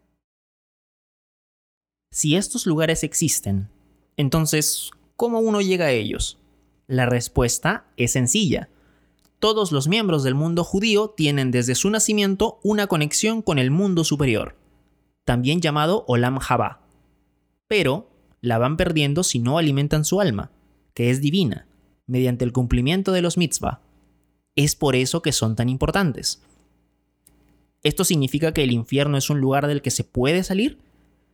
Si 2.12 2.36
estos 2.36 2.66
lugares 2.66 3.04
existen, 3.04 3.70
entonces, 4.16 4.92
¿cómo 5.16 5.40
uno 5.40 5.62
llega 5.62 5.86
a 5.86 5.92
ellos? 5.92 6.40
La 6.88 7.06
respuesta 7.06 7.86
es 7.98 8.14
sencilla. 8.14 8.70
Todos 9.40 9.72
los 9.72 9.88
miembros 9.88 10.24
del 10.24 10.34
mundo 10.34 10.64
judío 10.64 11.14
tienen 11.16 11.52
desde 11.52 11.76
su 11.76 11.90
nacimiento 11.90 12.60
una 12.64 12.88
conexión 12.88 13.42
con 13.42 13.60
el 13.60 13.70
mundo 13.70 14.04
superior, 14.04 14.56
también 15.26 15.62
llamado 15.62 16.06
Olam 16.08 16.40
Jabá. 16.40 16.82
Pero 17.68 18.10
la 18.42 18.58
van 18.58 18.78
perdiendo 18.78 19.24
si 19.24 19.40
no 19.40 19.58
alimentan 19.58 20.06
su 20.06 20.22
alma, 20.22 20.52
que 20.94 21.12
es 21.12 21.22
divina, 21.22 21.68
mediante 22.08 22.46
el 22.46 22.54
cumplimiento 22.54 23.12
de 23.12 23.22
los 23.22 23.38
mitzvah. 23.38 23.82
Es 24.56 24.76
por 24.76 24.96
eso 24.96 25.22
que 25.22 25.34
son 25.34 25.56
tan 25.56 25.70
importantes. 25.70 26.42
¿Esto 27.84 28.04
significa 28.04 28.54
que 28.54 28.64
el 28.64 28.72
infierno 28.72 29.18
es 29.18 29.30
un 29.30 29.40
lugar 29.40 29.68
del 29.68 29.82
que 29.82 29.92
se 29.92 30.04
puede 30.04 30.44
salir? 30.44 30.80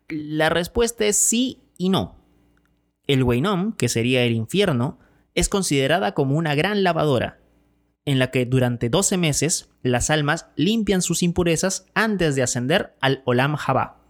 La 0.09 0.49
respuesta 0.49 1.05
es 1.05 1.15
sí 1.15 1.61
y 1.77 1.89
no. 1.89 2.15
El 3.07 3.23
Weinom, 3.23 3.73
que 3.73 3.89
sería 3.89 4.23
el 4.23 4.33
infierno, 4.33 4.99
es 5.35 5.49
considerada 5.49 6.13
como 6.13 6.35
una 6.35 6.55
gran 6.55 6.83
lavadora, 6.83 7.39
en 8.05 8.19
la 8.19 8.31
que 8.31 8.45
durante 8.45 8.89
12 8.89 9.17
meses 9.17 9.69
las 9.81 10.09
almas 10.09 10.47
limpian 10.55 11.01
sus 11.01 11.23
impurezas 11.23 11.85
antes 11.93 12.35
de 12.35 12.43
ascender 12.43 12.95
al 13.01 13.21
Olam 13.25 13.55
Jabá. 13.55 14.01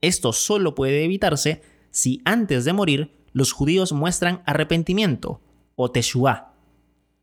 Esto 0.00 0.32
solo 0.32 0.74
puede 0.74 1.04
evitarse 1.04 1.62
si 1.90 2.20
antes 2.24 2.64
de 2.64 2.72
morir 2.72 3.12
los 3.32 3.52
judíos 3.52 3.92
muestran 3.92 4.42
arrepentimiento 4.46 5.40
o 5.74 5.90
teshuá. 5.90 6.54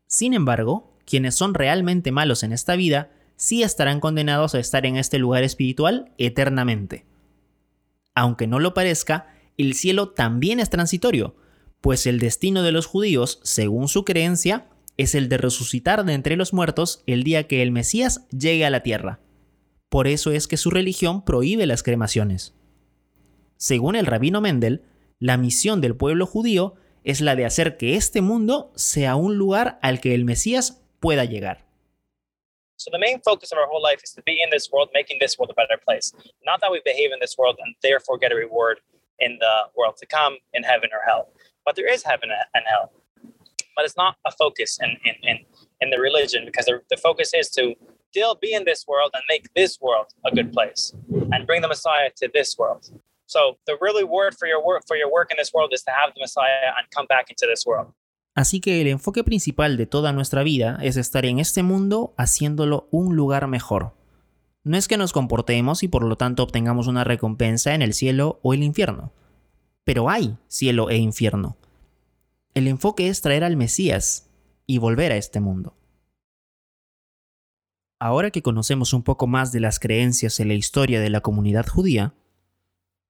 Sin 0.06 0.34
embargo, 0.34 0.96
quienes 1.04 1.34
son 1.34 1.54
realmente 1.54 2.12
malos 2.12 2.42
en 2.42 2.52
esta 2.52 2.76
vida 2.76 3.10
sí 3.36 3.62
estarán 3.62 4.00
condenados 4.00 4.54
a 4.54 4.58
estar 4.58 4.86
en 4.86 4.96
este 4.96 5.18
lugar 5.18 5.44
espiritual 5.44 6.12
eternamente. 6.18 7.06
Aunque 8.20 8.46
no 8.46 8.58
lo 8.58 8.74
parezca, 8.74 9.28
el 9.56 9.72
cielo 9.72 10.10
también 10.10 10.60
es 10.60 10.68
transitorio, 10.68 11.36
pues 11.80 12.06
el 12.06 12.18
destino 12.18 12.62
de 12.62 12.70
los 12.70 12.84
judíos, 12.84 13.40
según 13.44 13.88
su 13.88 14.04
creencia, 14.04 14.68
es 14.98 15.14
el 15.14 15.30
de 15.30 15.38
resucitar 15.38 16.04
de 16.04 16.12
entre 16.12 16.36
los 16.36 16.52
muertos 16.52 17.02
el 17.06 17.24
día 17.24 17.48
que 17.48 17.62
el 17.62 17.72
Mesías 17.72 18.26
llegue 18.28 18.66
a 18.66 18.70
la 18.70 18.82
tierra. 18.82 19.20
Por 19.88 20.06
eso 20.06 20.32
es 20.32 20.48
que 20.48 20.58
su 20.58 20.68
religión 20.68 21.24
prohíbe 21.24 21.64
las 21.64 21.82
cremaciones. 21.82 22.52
Según 23.56 23.96
el 23.96 24.04
rabino 24.04 24.42
Mendel, 24.42 24.82
la 25.18 25.38
misión 25.38 25.80
del 25.80 25.96
pueblo 25.96 26.26
judío 26.26 26.74
es 27.04 27.22
la 27.22 27.36
de 27.36 27.46
hacer 27.46 27.78
que 27.78 27.96
este 27.96 28.20
mundo 28.20 28.70
sea 28.76 29.16
un 29.16 29.38
lugar 29.38 29.78
al 29.80 29.98
que 29.98 30.14
el 30.14 30.26
Mesías 30.26 30.82
pueda 31.00 31.24
llegar. 31.24 31.69
So 32.80 32.88
the 32.90 32.98
main 32.98 33.20
focus 33.20 33.52
of 33.52 33.58
our 33.58 33.66
whole 33.66 33.82
life 33.82 34.00
is 34.02 34.12
to 34.12 34.22
be 34.22 34.40
in 34.42 34.48
this 34.48 34.70
world, 34.72 34.88
making 34.94 35.18
this 35.20 35.38
world 35.38 35.50
a 35.50 35.54
better 35.54 35.78
place. 35.86 36.14
Not 36.46 36.62
that 36.62 36.72
we 36.72 36.80
behave 36.82 37.12
in 37.12 37.18
this 37.20 37.36
world 37.36 37.58
and 37.62 37.74
therefore 37.82 38.16
get 38.16 38.32
a 38.32 38.34
reward 38.34 38.80
in 39.18 39.36
the 39.38 39.54
world 39.76 39.98
to 39.98 40.06
come, 40.06 40.38
in 40.54 40.62
heaven 40.62 40.88
or 40.90 41.00
hell. 41.06 41.28
But 41.66 41.76
there 41.76 41.92
is 41.92 42.02
heaven 42.02 42.30
and 42.54 42.64
hell. 42.66 42.90
But 43.76 43.84
it's 43.84 43.98
not 43.98 44.16
a 44.26 44.32
focus 44.32 44.78
in, 44.82 44.96
in, 45.04 45.14
in, 45.28 45.38
in 45.82 45.90
the 45.90 46.00
religion 46.00 46.46
because 46.46 46.64
the, 46.64 46.80
the 46.88 46.96
focus 46.96 47.32
is 47.34 47.50
to 47.50 47.74
still 48.12 48.34
be 48.40 48.54
in 48.54 48.64
this 48.64 48.86
world 48.88 49.10
and 49.12 49.22
make 49.28 49.52
this 49.54 49.78
world 49.78 50.06
a 50.24 50.34
good 50.34 50.50
place 50.50 50.94
and 51.32 51.46
bring 51.46 51.60
the 51.60 51.68
Messiah 51.68 52.08
to 52.16 52.30
this 52.32 52.56
world. 52.56 52.88
So 53.26 53.58
the 53.66 53.76
really 53.82 54.04
word 54.04 54.36
for 54.38 54.48
your 54.48 54.64
work 54.64 54.84
for 54.88 54.96
your 54.96 55.12
work 55.12 55.30
in 55.30 55.36
this 55.36 55.52
world 55.52 55.74
is 55.74 55.82
to 55.82 55.90
have 55.90 56.14
the 56.14 56.20
Messiah 56.22 56.72
and 56.78 56.90
come 56.96 57.04
back 57.06 57.28
into 57.28 57.46
this 57.46 57.66
world. 57.66 57.92
Así 58.40 58.62
que 58.62 58.80
el 58.80 58.86
enfoque 58.86 59.22
principal 59.22 59.76
de 59.76 59.84
toda 59.84 60.14
nuestra 60.14 60.42
vida 60.42 60.78
es 60.80 60.96
estar 60.96 61.26
en 61.26 61.38
este 61.38 61.62
mundo 61.62 62.14
haciéndolo 62.16 62.88
un 62.90 63.14
lugar 63.14 63.46
mejor. 63.48 63.94
No 64.64 64.78
es 64.78 64.88
que 64.88 64.96
nos 64.96 65.12
comportemos 65.12 65.82
y 65.82 65.88
por 65.88 66.04
lo 66.04 66.16
tanto 66.16 66.44
obtengamos 66.44 66.86
una 66.86 67.04
recompensa 67.04 67.74
en 67.74 67.82
el 67.82 67.92
cielo 67.92 68.40
o 68.42 68.54
el 68.54 68.62
infierno. 68.62 69.12
Pero 69.84 70.08
hay 70.08 70.38
cielo 70.48 70.88
e 70.88 70.96
infierno. 70.96 71.58
El 72.54 72.66
enfoque 72.66 73.08
es 73.08 73.20
traer 73.20 73.44
al 73.44 73.58
Mesías 73.58 74.30
y 74.66 74.78
volver 74.78 75.12
a 75.12 75.16
este 75.16 75.40
mundo. 75.40 75.76
Ahora 77.98 78.30
que 78.30 78.40
conocemos 78.40 78.94
un 78.94 79.02
poco 79.02 79.26
más 79.26 79.52
de 79.52 79.60
las 79.60 79.78
creencias 79.78 80.40
y 80.40 80.44
la 80.46 80.54
historia 80.54 80.98
de 81.02 81.10
la 81.10 81.20
comunidad 81.20 81.66
judía, 81.66 82.14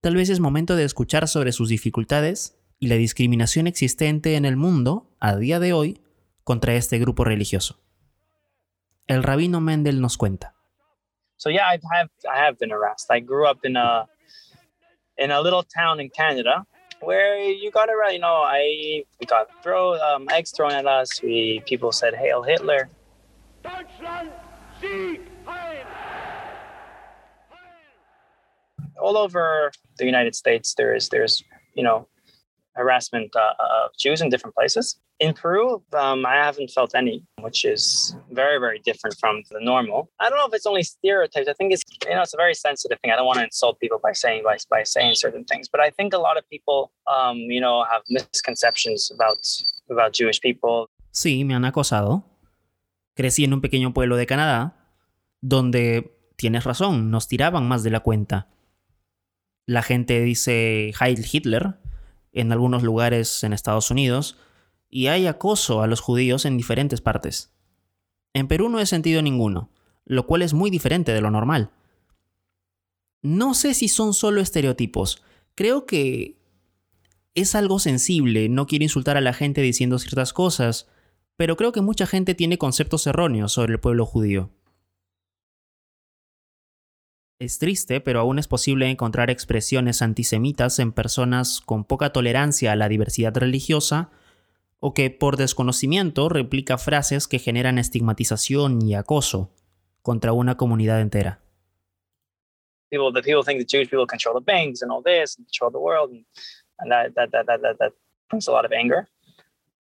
tal 0.01 0.17
vez 0.17 0.29
es 0.29 0.41
momento 0.41 0.75
de 0.75 0.83
escuchar 0.83 1.29
sobre 1.29 1.53
sus 1.53 1.69
dificultades 1.69 2.60
y 2.81 2.89
la 2.89 2.97
discriminación 2.97 3.67
existente 3.67 4.37
en 4.37 4.47
el 4.47 4.57
mundo 4.57 5.07
a 5.21 5.37
día 5.37 5.61
de 5.61 5.75
hoy 5.75 6.01
contra 6.45 6.75
este 6.75 6.99
grupo 6.99 7.25
religioso. 7.25 7.79
El 9.07 9.23
rabino 9.23 9.61
Mendel 9.61 10.01
nos 10.01 10.17
cuenta. 10.17 10.55
So 11.37 11.51
yeah, 11.51 11.69
I 11.69 11.79
have 11.95 12.11
I 12.25 12.39
have 12.39 12.59
been 12.59 12.71
harassed. 12.71 13.11
I 13.11 13.21
grew 13.21 13.47
up 13.47 13.65
in 13.65 13.77
a 13.77 14.07
in 15.19 15.31
a 15.31 15.41
little 15.41 15.63
town 15.63 16.01
in 16.01 16.11
Canada 16.11 16.67
where 17.01 17.39
you 17.39 17.71
got 17.71 17.89
right. 17.89 18.15
You 18.15 18.21
know, 18.21 18.43
I 18.45 19.05
we 19.19 19.27
got 19.27 19.49
throw 19.63 19.95
um, 20.01 20.27
eggs 20.31 20.51
thrown 20.51 20.73
at 20.73 20.87
us. 20.87 21.23
We 21.23 21.63
people 21.67 21.93
said 21.93 22.15
"Hail 22.15 22.43
Hitler." 22.43 22.89
All 29.01 29.17
over 29.17 29.71
the 29.97 30.05
United 30.05 30.35
States, 30.35 30.75
there 30.75 30.95
is 30.95 31.09
there's 31.09 31.43
you 31.75 31.83
know 31.83 32.07
harassment 32.75 33.35
uh, 33.37 33.55
of 33.61 33.91
Jews 33.99 34.21
in 34.21 34.29
different 34.29 34.55
places. 34.55 34.99
In 35.19 35.35
Peru, 35.35 35.83
um, 35.93 36.25
I 36.25 36.37
haven't 36.37 36.71
felt 36.71 36.95
any, 36.95 37.23
which 37.41 37.65
is 37.65 38.17
very, 38.31 38.59
very 38.59 38.79
different 38.79 39.17
from 39.21 39.43
the 39.51 39.61
normal. 39.61 40.09
I 40.19 40.31
don't 40.31 40.39
know 40.39 40.47
if 40.47 40.55
it's 40.55 40.67
only 40.67 40.83
stereotypes. 40.83 41.49
I 41.49 41.53
think 41.53 41.73
it's 41.73 41.85
you 42.09 42.15
know 42.15 42.23
it's 42.23 42.33
a 42.33 42.39
very 42.39 42.55
sensitive 42.55 42.99
thing. 43.01 43.13
I 43.13 43.17
don't 43.17 43.27
want 43.27 43.39
to 43.39 43.45
insult 43.45 43.79
people 43.81 43.99
by 44.03 44.13
saying 44.13 44.45
by, 44.45 44.57
by 44.71 44.83
saying 44.83 45.15
certain 45.17 45.45
things, 45.45 45.69
but 45.69 45.81
I 45.81 45.91
think 45.91 46.15
a 46.15 46.19
lot 46.19 46.39
of 46.39 46.49
people, 46.49 46.93
um, 47.07 47.37
you 47.37 47.61
know, 47.61 47.85
have 47.85 48.03
misconceptions 48.09 49.11
about 49.15 49.41
about 49.91 50.13
Jewish 50.13 50.41
people. 50.41 50.89
Sí, 51.13 51.45
me 51.45 51.55
han 51.55 51.65
acosado. 51.65 52.25
Crecí 53.15 53.45
en 53.45 53.53
un 53.53 53.61
pequeño 53.61 53.93
pueblo 53.93 54.17
de 54.17 54.27
Canadá 54.27 54.81
donde 55.41 56.17
tienes 56.37 56.65
razón, 56.65 57.11
nos 57.11 57.29
tiraban 57.29 57.69
más 57.69 57.83
de 57.83 57.91
la 57.91 58.01
cuenta. 58.01 58.49
La 59.67 59.83
gente 59.83 60.21
dice 60.23 60.93
Heil 61.01 61.25
Hitler 61.31 61.80
en 62.33 62.53
algunos 62.53 62.83
lugares 62.83 63.43
en 63.45 63.53
Estados 63.53 63.91
Unidos 63.91 64.37
y 64.89 65.07
hay 65.07 65.27
acoso 65.27 65.83
a 65.83 65.87
los 65.87 66.01
judíos 66.01 66.45
en 66.45 66.57
diferentes 66.57 67.01
partes. 67.01 67.53
En 68.35 68.49
Perú 68.49 68.69
no 68.69 68.81
he 68.81 68.87
sentido 68.87 69.23
ninguno, 69.23 69.71
lo 70.05 70.27
cual 70.27 70.43
es 70.43 70.55
muy 70.55 70.71
diferente 70.71 71.13
de 71.13 71.21
lo 71.21 71.31
normal. 71.31 71.71
No 73.23 73.55
sé 73.55 73.75
si 73.75 73.89
son 73.89 74.15
solo 74.15 74.41
estereotipos, 74.41 75.23
creo 75.55 75.87
que 75.87 76.41
es 77.35 77.55
algo 77.55 77.79
sensible, 77.79 78.49
no 78.49 78.67
quiero 78.67 78.85
insultar 78.85 79.17
a 79.17 79.21
la 79.21 79.33
gente 79.33 79.61
diciendo 79.61 79.99
ciertas 79.99 80.33
cosas, 80.33 80.89
pero 81.37 81.57
creo 81.57 81.73
que 81.73 81.81
mucha 81.81 82.07
gente 82.07 82.35
tiene 82.35 82.59
conceptos 82.59 83.07
erróneos 83.07 83.53
sobre 83.53 83.73
el 83.73 83.81
pueblo 83.81 84.07
judío. 84.07 84.51
Es 87.41 87.59
triste, 87.59 88.03
pero 88.03 88.21
aún 88.21 88.39
es 88.39 88.47
posible 88.47 88.91
encontrar 88.91 89.31
expresiones 89.31 90.03
antisemitas 90.03 90.79
en 90.79 90.93
personas 90.93 91.63
con 91.63 91.85
poca 91.85 92.13
tolerancia 92.13 92.71
a 92.71 92.77
la 92.77 92.87
diversidad 92.87 93.35
religiosa 93.35 94.11
o 94.79 94.93
que 94.93 95.09
por 95.09 95.39
desconocimiento 95.39 96.29
replica 96.29 96.77
frases 96.77 97.27
que 97.29 97.39
generan 97.39 97.79
estigmatización 97.79 98.83
y 98.87 98.95
acoso 98.95 99.51
contra 100.03 100.35
una 100.35 100.59
comunidad 100.59 101.01
entera. 101.01 101.41
People, 102.91 103.11
the 103.11 103.23
people 103.23 103.43
think 103.43 103.59
the 103.59 103.67
Jewish 103.67 103.89
people 103.89 104.07
control 104.07 104.35
the 104.35 104.45
banks 104.45 104.83
and 104.83 104.93
all 104.93 105.03
this, 105.03 105.39
and 105.39 105.47
control 105.47 105.71
the 105.71 105.79
world, 105.79 106.11
and, 106.11 106.27
and 106.79 106.91
that, 106.91 107.15
that, 107.15 107.31
that, 107.31 107.47
that, 107.47 107.63
that, 107.63 107.79
that 107.79 107.93
brings 108.29 108.49
a 108.49 108.53
lot 108.53 108.67
of 108.67 108.73
anger. 108.73 109.09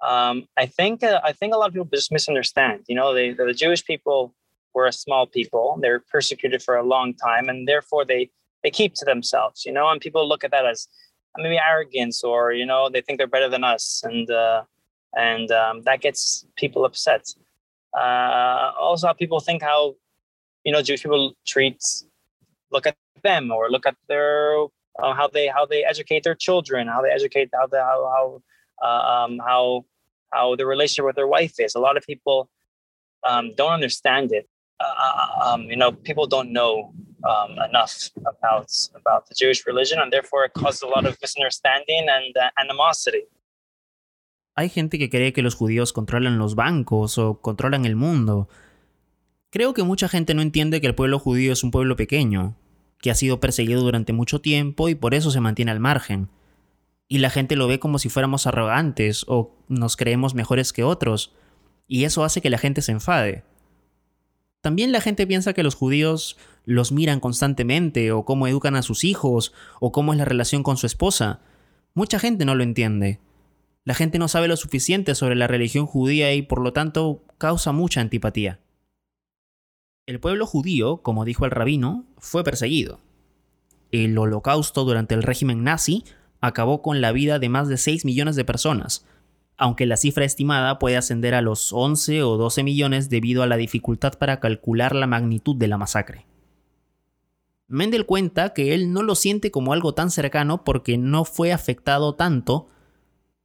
Um, 0.00 0.48
I 0.56 0.64
think 0.66 1.02
uh, 1.02 1.20
I 1.22 1.34
think 1.34 1.52
a 1.52 1.58
lot 1.58 1.68
of 1.68 1.74
people 1.74 1.88
just 1.92 2.10
misunderstand. 2.10 2.84
You 2.88 2.94
know, 2.94 3.12
they, 3.12 3.32
the 3.34 3.52
Jewish 3.52 3.84
people 3.84 4.32
were 4.74 4.86
a 4.86 4.92
small 4.92 5.26
people. 5.26 5.78
They're 5.80 6.00
persecuted 6.00 6.62
for 6.62 6.76
a 6.76 6.82
long 6.82 7.14
time, 7.14 7.48
and 7.48 7.66
therefore 7.66 8.04
they 8.04 8.30
they 8.62 8.70
keep 8.70 8.94
to 8.94 9.04
themselves. 9.04 9.64
You 9.64 9.72
know, 9.72 9.88
and 9.88 10.00
people 10.00 10.28
look 10.28 10.44
at 10.44 10.50
that 10.50 10.66
as 10.66 10.88
maybe 11.36 11.58
arrogance, 11.58 12.22
or 12.24 12.52
you 12.52 12.66
know, 12.66 12.88
they 12.88 13.00
think 13.00 13.18
they're 13.18 13.26
better 13.26 13.48
than 13.48 13.64
us, 13.64 14.02
and 14.04 14.30
uh, 14.30 14.62
and 15.16 15.50
um, 15.50 15.82
that 15.82 16.00
gets 16.00 16.46
people 16.56 16.84
upset. 16.84 17.26
Uh, 17.96 18.72
also, 18.78 19.12
people 19.14 19.40
think 19.40 19.62
how 19.62 19.94
you 20.64 20.72
know 20.72 20.82
Jewish 20.82 21.02
people 21.02 21.34
treat 21.46 21.82
look 22.70 22.86
at 22.86 22.96
them 23.22 23.50
or 23.50 23.70
look 23.70 23.86
at 23.86 23.96
their 24.08 24.54
uh, 24.98 25.14
how 25.14 25.28
they 25.28 25.46
how 25.48 25.66
they 25.66 25.84
educate 25.84 26.22
their 26.22 26.34
children, 26.34 26.88
how 26.88 27.02
they 27.02 27.10
educate 27.10 27.50
how 27.54 27.66
the, 27.66 27.80
how 27.80 28.40
how 28.80 28.86
uh, 28.86 29.24
um, 29.24 29.38
how 29.38 29.84
how 30.30 30.56
the 30.56 30.66
relationship 30.66 31.04
with 31.04 31.16
their 31.16 31.26
wife 31.26 31.54
is. 31.58 31.74
A 31.74 31.80
lot 31.80 31.96
of 31.96 32.04
people 32.04 32.48
um, 33.24 33.52
don't 33.56 33.72
understand 33.72 34.32
it. 34.32 34.48
Uh, 34.80 35.54
um, 35.54 35.62
you 35.68 35.76
know, 35.76 35.92
people 35.92 36.26
don't 36.26 36.52
know 36.52 36.92
um, 37.24 37.52
enough 37.68 37.92
about 38.24 39.26
the 39.28 39.34
Jewish 39.34 39.66
religion, 39.66 39.98
and 40.00 40.10
therefore 40.10 40.46
it 40.46 40.52
causes 40.54 40.82
a 40.82 40.86
lot 40.86 41.04
of 41.06 41.18
misunderstanding 41.20 42.08
and 42.08 42.34
uh, 42.36 42.50
animosity. 42.56 43.28
Hay 44.56 44.68
gente 44.68 44.98
que 44.98 45.10
cree 45.10 45.32
que 45.32 45.42
los 45.42 45.54
judíos 45.54 45.92
controlan 45.92 46.38
los 46.38 46.54
bancos 46.54 47.18
o 47.18 47.40
controlan 47.40 47.84
el 47.84 47.96
mundo. 47.96 48.48
Creo 49.50 49.74
que 49.74 49.82
mucha 49.82 50.08
gente 50.08 50.34
no 50.34 50.42
entiende 50.42 50.80
que 50.80 50.86
el 50.86 50.94
pueblo 50.94 51.18
judío 51.18 51.52
es 51.52 51.62
un 51.62 51.70
pueblo 51.70 51.96
pequeño, 51.96 52.56
que 53.00 53.10
ha 53.10 53.14
sido 53.14 53.40
perseguido 53.40 53.82
durante 53.82 54.12
mucho 54.12 54.40
tiempo 54.40 54.88
y 54.88 54.94
por 54.94 55.14
eso 55.14 55.30
se 55.30 55.40
mantiene 55.40 55.70
al 55.70 55.80
margen. 55.80 56.28
Y 57.08 57.18
la 57.18 57.30
gente 57.30 57.56
lo 57.56 57.66
ve 57.66 57.80
como 57.80 57.98
si 57.98 58.08
fuéramos 58.08 58.46
arrogantes 58.46 59.24
o 59.28 59.56
nos 59.68 59.96
creemos 59.96 60.34
mejores 60.34 60.72
que 60.72 60.84
otros, 60.84 61.34
y 61.86 62.04
eso 62.04 62.22
hace 62.22 62.40
que 62.40 62.50
la 62.50 62.58
gente 62.58 62.82
se 62.82 62.92
enfade. 62.92 63.44
También 64.60 64.92
la 64.92 65.00
gente 65.00 65.26
piensa 65.26 65.52
que 65.52 65.62
los 65.62 65.74
judíos 65.74 66.36
los 66.64 66.92
miran 66.92 67.20
constantemente, 67.20 68.12
o 68.12 68.24
cómo 68.24 68.46
educan 68.46 68.76
a 68.76 68.82
sus 68.82 69.04
hijos, 69.04 69.52
o 69.80 69.92
cómo 69.92 70.12
es 70.12 70.18
la 70.18 70.24
relación 70.24 70.62
con 70.62 70.76
su 70.76 70.86
esposa. 70.86 71.40
Mucha 71.94 72.18
gente 72.18 72.44
no 72.44 72.54
lo 72.54 72.62
entiende. 72.62 73.20
La 73.84 73.94
gente 73.94 74.18
no 74.18 74.28
sabe 74.28 74.48
lo 74.48 74.56
suficiente 74.56 75.14
sobre 75.14 75.34
la 75.34 75.46
religión 75.46 75.86
judía 75.86 76.34
y 76.34 76.42
por 76.42 76.60
lo 76.60 76.72
tanto 76.72 77.24
causa 77.38 77.72
mucha 77.72 78.00
antipatía. 78.00 78.60
El 80.06 80.20
pueblo 80.20 80.46
judío, 80.46 80.98
como 80.98 81.24
dijo 81.24 81.46
el 81.46 81.50
rabino, 81.50 82.04
fue 82.18 82.44
perseguido. 82.44 83.00
El 83.90 84.16
holocausto 84.18 84.84
durante 84.84 85.14
el 85.14 85.22
régimen 85.22 85.64
nazi 85.64 86.04
acabó 86.40 86.82
con 86.82 87.00
la 87.00 87.12
vida 87.12 87.38
de 87.38 87.48
más 87.48 87.68
de 87.68 87.76
6 87.76 88.04
millones 88.04 88.36
de 88.36 88.44
personas, 88.44 89.06
aunque 89.60 89.84
la 89.84 89.98
cifra 89.98 90.24
estimada 90.24 90.78
puede 90.78 90.96
ascender 90.96 91.34
a 91.34 91.42
los 91.42 91.74
11 91.74 92.22
o 92.22 92.38
12 92.38 92.62
millones 92.62 93.10
debido 93.10 93.42
a 93.42 93.46
la 93.46 93.58
dificultad 93.58 94.14
para 94.14 94.40
calcular 94.40 94.94
la 94.96 95.06
magnitud 95.06 95.54
de 95.54 95.68
la 95.68 95.76
masacre. 95.76 96.26
Mendel 97.68 98.06
cuenta 98.06 98.54
que 98.54 98.74
él 98.74 98.90
no 98.90 99.02
lo 99.02 99.14
siente 99.14 99.50
como 99.50 99.74
algo 99.74 99.92
tan 99.92 100.10
cercano 100.10 100.64
porque 100.64 100.96
no 100.96 101.26
fue 101.26 101.52
afectado 101.52 102.14
tanto, 102.14 102.70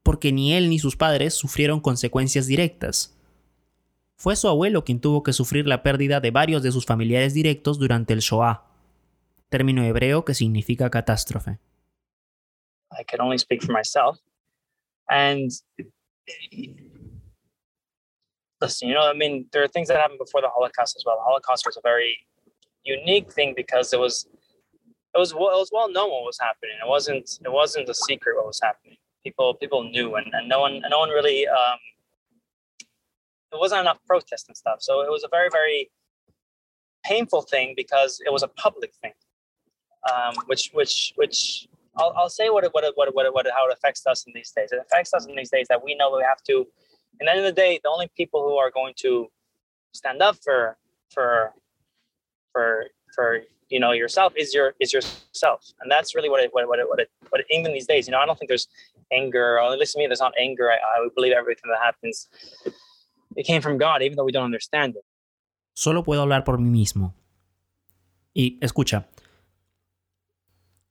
porque 0.04 0.32
ni 0.32 0.54
él 0.54 0.70
ni 0.70 0.80
sus 0.80 0.96
padres 0.96 1.34
sufrieron 1.34 1.82
consecuencias 1.82 2.48
directas. 2.48 3.20
Fue 4.16 4.38
su 4.38 4.48
abuelo 4.48 4.86
quien 4.86 5.02
tuvo 5.02 5.22
que 5.22 5.34
sufrir 5.34 5.68
la 5.68 5.84
pérdida 5.84 6.22
de 6.22 6.32
varios 6.32 6.64
de 6.64 6.72
sus 6.72 6.86
familiares 6.86 7.34
directos 7.34 7.78
durante 7.78 8.14
el 8.14 8.22
Shoah, 8.22 8.64
término 9.50 9.84
hebreo 9.84 10.24
que 10.24 10.34
significa 10.34 10.90
catástrofe. 10.90 11.60
I 12.98 13.04
can 13.04 13.20
only 13.20 13.38
speak 13.38 13.62
for 13.62 13.76
myself. 13.76 14.18
And 15.10 15.52
listen, 18.62 18.88
you 18.88 18.94
know, 18.94 19.10
I 19.10 19.14
mean, 19.14 19.46
there 19.52 19.64
are 19.64 19.68
things 19.68 19.88
that 19.88 19.98
happened 19.98 20.20
before 20.20 20.42
the 20.42 20.50
Holocaust 20.50 20.96
as 20.98 21.04
well. 21.06 21.18
The 21.18 21.24
Holocaust 21.24 21.66
was 21.66 21.78
a 21.78 21.82
very 21.82 22.18
unique 22.84 23.32
thing 23.32 23.54
because 23.56 23.94
it 23.94 24.00
was 24.00 24.28
it 25.14 25.20
was 25.20 25.34
well, 25.34 25.50
it 25.56 25.60
was 25.60 25.70
well 25.72 25.90
known 25.90 26.12
what 26.12 26.24
was 26.24 26.38
happening. 26.40 26.76
It 26.84 26.88
wasn't 26.88 27.40
it 27.44 27.52
wasn't 27.52 27.90
a 27.90 27.94
secret 27.94 28.36
what 28.36 28.46
was 28.46 28.60
happening. 28.62 28.98
People 29.24 29.54
people 29.56 29.84
knew, 29.84 30.16
and, 30.16 30.28
and 30.34 30.48
no 30.50 30.60
one 30.62 30.74
and 30.74 30.90
no 30.90 31.00
one 31.00 31.10
really 31.10 31.48
um, 31.48 31.80
it 33.54 33.60
wasn't 33.60 33.82
enough 33.82 34.00
protest 34.06 34.48
and 34.48 34.58
stuff. 34.58 34.78
So 34.82 35.02
it 35.02 35.10
was 35.10 35.24
a 35.24 35.30
very 35.30 35.50
very 35.52 35.90
painful 37.04 37.44
thing 37.44 37.74
because 37.76 38.22
it 38.26 38.32
was 38.32 38.44
a 38.44 38.48
public 38.48 38.92
thing, 39.02 39.14
um, 40.12 40.36
which 40.48 40.72
which 40.74 41.14
which 41.16 41.68
I'll, 41.98 42.14
I'll 42.18 42.30
say 42.30 42.50
what 42.50 42.64
it, 42.64 42.74
what 42.74 42.84
it, 42.84 42.94
what 42.96 43.08
it, 43.08 43.16
what 43.16 43.26
it, 43.26 43.34
what 43.34 43.46
it, 43.46 43.54
how 43.56 43.68
it 43.68 43.74
affects 43.74 44.06
us 44.06 44.26
in 44.28 44.34
these 44.34 44.52
days. 44.52 44.72
It 44.72 44.80
affects 44.80 45.14
us 45.14 45.26
in 45.26 45.36
these 45.36 45.50
days 45.50 45.68
that 45.70 45.84
we 45.84 45.96
know 45.96 46.16
we 46.16 46.24
have 46.24 46.44
to. 46.44 46.68
And 47.20 47.30
end 47.30 47.40
of 47.40 47.46
the 47.46 47.52
day, 47.52 47.80
the 47.82 47.90
only 47.90 48.10
people 48.16 48.42
who 48.44 48.56
are 48.58 48.70
going 48.70 48.94
to 48.98 49.28
stand 49.94 50.22
up 50.22 50.38
for 50.44 50.78
for 51.14 51.54
for 52.52 52.88
for 53.14 53.42
you 53.70 53.80
know 53.80 53.94
yourself 53.94 54.34
is 54.36 54.54
your 54.54 54.76
is 54.82 54.92
yourself, 54.92 55.72
and 55.80 55.90
that's 55.90 56.14
really 56.14 56.30
what 56.30 56.44
it 56.44 56.54
what 56.54 56.64
it, 56.64 56.68
what 56.68 56.80
it, 56.80 56.90
what 56.90 57.00
it, 57.00 57.10
what 57.30 57.42
it, 57.42 57.48
even 57.50 57.72
these 57.72 57.88
days. 57.88 58.08
You 58.08 58.12
know, 58.12 58.20
I 58.20 58.26
don't 58.26 58.38
think 58.38 58.50
there's 58.50 58.68
anger, 59.14 59.58
or 59.60 59.72
at 59.72 59.80
least 59.80 59.94
to 59.94 60.00
me, 60.00 60.08
there's 60.08 60.20
not 60.20 60.34
anger. 60.38 60.70
I, 60.70 60.76
I 60.76 61.08
believe 61.16 61.32
everything 61.32 61.72
that 61.72 61.80
happens 61.82 62.28
it 63.36 63.46
came 63.46 63.62
from 63.62 63.78
God, 63.78 64.02
even 64.02 64.16
though 64.16 64.24
we 64.24 64.32
don't 64.32 64.46
understand 64.46 64.96
it. 64.96 65.06
Solo 65.74 66.04
puedo 66.04 66.22
hablar 66.22 66.44
por 66.44 66.58
mí 66.58 66.70
mismo. 66.70 67.14
Y 68.34 68.58
escucha, 68.62 69.08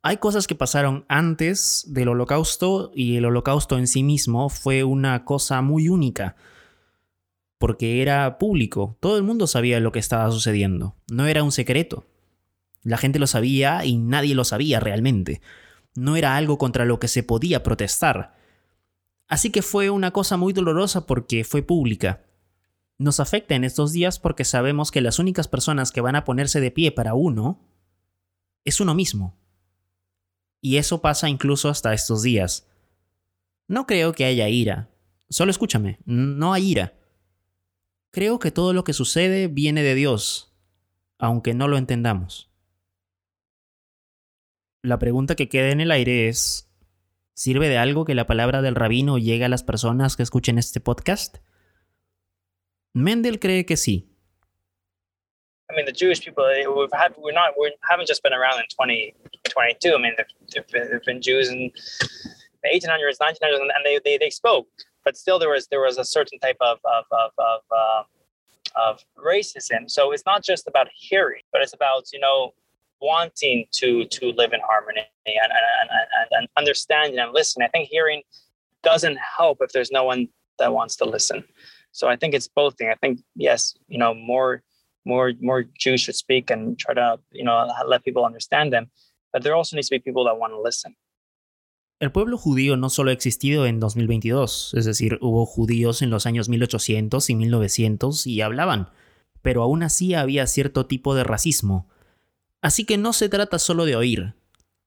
Hay 0.07 0.19
cosas 0.19 0.47
que 0.47 0.55
pasaron 0.55 1.07
antes 1.09 1.87
del 1.89 2.09
holocausto 2.09 2.93
y 2.95 3.17
el 3.17 3.25
holocausto 3.25 3.79
en 3.79 3.87
sí 3.87 4.03
mismo 4.03 4.51
fue 4.51 4.85
una 4.85 5.25
cosa 5.25 5.63
muy 5.63 5.89
única, 5.89 6.37
porque 7.57 8.03
era 8.03 8.37
público, 8.37 8.99
todo 9.01 9.17
el 9.17 9.23
mundo 9.23 9.47
sabía 9.47 9.81
lo 9.81 9.93
que 9.93 10.01
estaba 10.01 10.31
sucediendo, 10.31 10.95
no 11.11 11.25
era 11.25 11.43
un 11.43 11.53
secreto. 11.53 12.05
La 12.83 12.99
gente 12.99 13.19
lo 13.19 13.27
sabía 13.27 13.87
y 13.87 13.97
nadie 13.97 14.35
lo 14.35 14.45
sabía 14.45 14.79
realmente. 14.79 15.41
No 15.95 16.17
era 16.17 16.37
algo 16.37 16.59
contra 16.59 16.85
lo 16.85 17.01
que 17.01 17.09
se 17.09 17.23
podía 17.23 17.63
protestar. 17.63 18.37
Así 19.27 19.49
que 19.49 19.63
fue 19.63 19.89
una 19.89 20.11
cosa 20.11 20.37
muy 20.37 20.53
dolorosa 20.53 21.07
porque 21.07 21.45
fue 21.45 21.63
pública. 21.63 22.27
Nos 22.99 23.21
afecta 23.21 23.55
en 23.55 23.65
estos 23.65 23.93
días 23.93 24.19
porque 24.19 24.45
sabemos 24.45 24.91
que 24.91 25.01
las 25.01 25.19
únicas 25.19 25.49
personas 25.49 25.93
que 25.93 26.03
van 26.03 26.15
a 26.15 26.27
ponerse 26.27 26.61
de 26.61 26.71
pie 26.71 26.93
para 26.93 27.15
uno 27.15 27.59
es 28.67 28.81
uno 28.81 28.95
mismo. 28.95 29.43
Y 30.65 30.79
eso 30.79 31.03
pasa 31.03 31.29
incluso 31.29 31.69
hasta 31.69 31.93
estos 31.93 32.23
días. 32.23 32.67
No 33.69 33.87
creo 33.87 34.15
que 34.15 34.25
haya 34.25 34.49
ira. 34.49 34.89
Solo 35.29 35.51
escúchame, 35.51 35.99
no 36.07 36.55
hay 36.55 36.71
ira. 36.71 36.95
Creo 38.11 38.39
que 38.39 38.51
todo 38.51 38.73
lo 38.73 38.83
que 38.83 38.95
sucede 38.95 39.49
viene 39.49 39.83
de 39.83 39.95
Dios, 39.95 40.57
aunque 41.19 41.53
no 41.53 41.69
lo 41.69 41.77
entendamos. 41.77 42.51
La 44.81 44.99
pregunta 44.99 45.35
que 45.35 45.51
queda 45.51 45.69
en 45.69 45.83
el 45.83 45.91
aire 45.91 46.29
es, 46.29 46.73
¿sirve 47.35 47.69
de 47.69 47.77
algo 47.77 48.07
que 48.07 48.15
la 48.15 48.27
palabra 48.27 48.63
del 48.63 48.75
rabino 48.75 49.19
llegue 49.19 49.45
a 49.45 49.51
las 49.51 49.65
personas 49.65 50.17
que 50.17 50.23
escuchen 50.23 50.57
este 50.57 50.81
podcast? 50.81 51.41
Mendel 52.95 53.39
cree 53.39 53.67
que 53.67 53.77
sí, 53.77 54.15
I 55.71 55.75
mean, 55.75 55.87
the 55.87 55.93
Jewish 55.93 56.23
people, 56.25 56.45
we've 56.45 56.91
not, 57.35 57.55
just 58.07 58.23
been 58.23 58.33
around 58.33 58.61
in 58.61 58.67
2022. 59.55 59.95
I 59.95 59.99
mean, 59.99 60.13
there've, 60.53 60.67
there've 60.71 61.05
been 61.05 61.23
Jews 61.23 61.49
in 61.49 61.71
the 62.63 62.69
1800s, 62.69 63.19
1900s, 63.21 63.61
and 63.61 63.71
they, 63.85 64.01
they, 64.05 64.19
they 64.19 64.31
spoke, 64.31 64.67
but 65.05 65.17
still 65.17 65.39
there 65.39 65.51
was, 65.51 65.67
there 65.69 65.81
was 65.81 65.99
a 65.99 66.05
certain 66.05 66.39
type 66.39 66.57
of, 66.61 66.79
of, 66.85 67.05
of, 67.13 67.31
of, 67.39 67.61
uh, 67.71 68.03
of 68.77 69.05
racism. 69.17 69.89
So 69.89 70.13
it's 70.13 70.27
not 70.27 70.43
just 70.43 70.67
about 70.67 70.89
hearing, 70.95 71.43
but 71.53 71.63
it's 71.63 71.75
about, 71.75 72.13
you 72.13 72.19
know, 72.19 72.53
wanting 73.01 73.67
to, 73.73 74.05
to 74.07 74.33
live 74.33 74.53
in 74.53 74.61
harmony 74.67 75.03
and, 75.27 75.37
and, 75.37 75.91
and, 75.91 76.29
and 76.33 76.49
understanding 76.57 77.19
and 77.19 77.33
listening. 77.33 77.67
I 77.67 77.71
think 77.71 77.89
hearing 77.89 78.23
doesn't 78.83 79.19
help 79.19 79.59
if 79.61 79.73
there's 79.73 79.91
no 79.91 80.05
one 80.05 80.29
that 80.59 80.73
wants 80.73 80.97
to 80.97 81.05
listen. 81.05 81.45
So 81.93 82.09
I 82.09 82.17
think 82.17 82.35
it's 82.35 82.49
both 82.49 82.77
things. 82.77 82.91
I 82.93 82.97
think, 82.97 83.21
yes, 83.37 83.75
you 83.89 83.99
know, 83.99 84.15
more 84.15 84.63
more 85.05 85.33
more 85.41 85.65
Jews 85.79 86.01
should 86.01 86.15
speak 86.15 86.51
and 86.51 86.79
try 86.79 86.95
to 86.95 87.19
you 87.31 87.45
know 87.45 87.71
let 87.87 88.05
people 88.05 88.25
understand 88.25 88.73
them. 88.73 88.91
But 89.35 89.43
there 89.43 89.55
also 89.55 89.75
needs 89.75 89.89
to 89.89 89.97
be 89.97 90.01
people 90.01 90.25
that 90.25 90.39
want 90.39 90.55
to 90.55 90.63
listen. 90.63 90.97
El 92.01 92.13
pueblo 92.13 92.39
judío 92.39 92.77
no 92.77 92.89
solo 92.89 93.11
ha 93.11 93.13
existido 93.13 93.67
en 93.67 93.81
2022, 93.81 94.75
es 94.75 94.85
decir, 94.85 95.19
hubo 95.21 95.45
judíos 95.47 96.03
en 96.03 96.11
los 96.11 96.27
años 96.27 96.49
1800 96.49 97.31
y 97.31 97.35
1900 97.35 98.27
y 98.27 98.41
hablaban, 98.43 98.91
pero 99.43 99.63
aún 99.63 99.83
así 99.83 100.15
había 100.15 100.47
cierto 100.47 100.87
tipo 100.87 101.15
de 101.15 101.25
racismo. 101.25 101.89
Así 102.63 102.85
que 102.85 102.99
no 102.99 103.13
se 103.13 103.29
trata 103.29 103.59
solo 103.59 103.85
de 103.85 103.97
oír, 103.97 104.35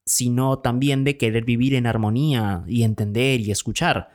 sino 0.05 0.59
también 0.59 1.03
de 1.03 1.17
querer 1.17 1.43
vivir 1.43 1.73
en 1.73 1.87
armonía 1.87 2.63
y 2.67 2.83
entender 2.83 3.41
y 3.41 3.51
escuchar. 3.51 4.09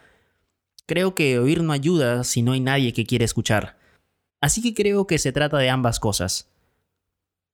Creo 0.87 1.15
que 1.15 1.39
oír 1.39 1.63
no 1.63 1.73
ayuda 1.73 2.25
si 2.25 2.43
no 2.43 2.53
hay 2.53 2.61
nadie 2.61 2.93
que 2.93 3.07
quiere 3.07 3.25
escuchar. 3.25 3.79
Así 4.41 4.63
que 4.63 4.75
creo 4.75 5.07
que 5.07 5.19
se 5.19 5.33
trata 5.33 5.59
de 5.59 5.71
ambas 5.71 6.01
cosas. 6.01 6.52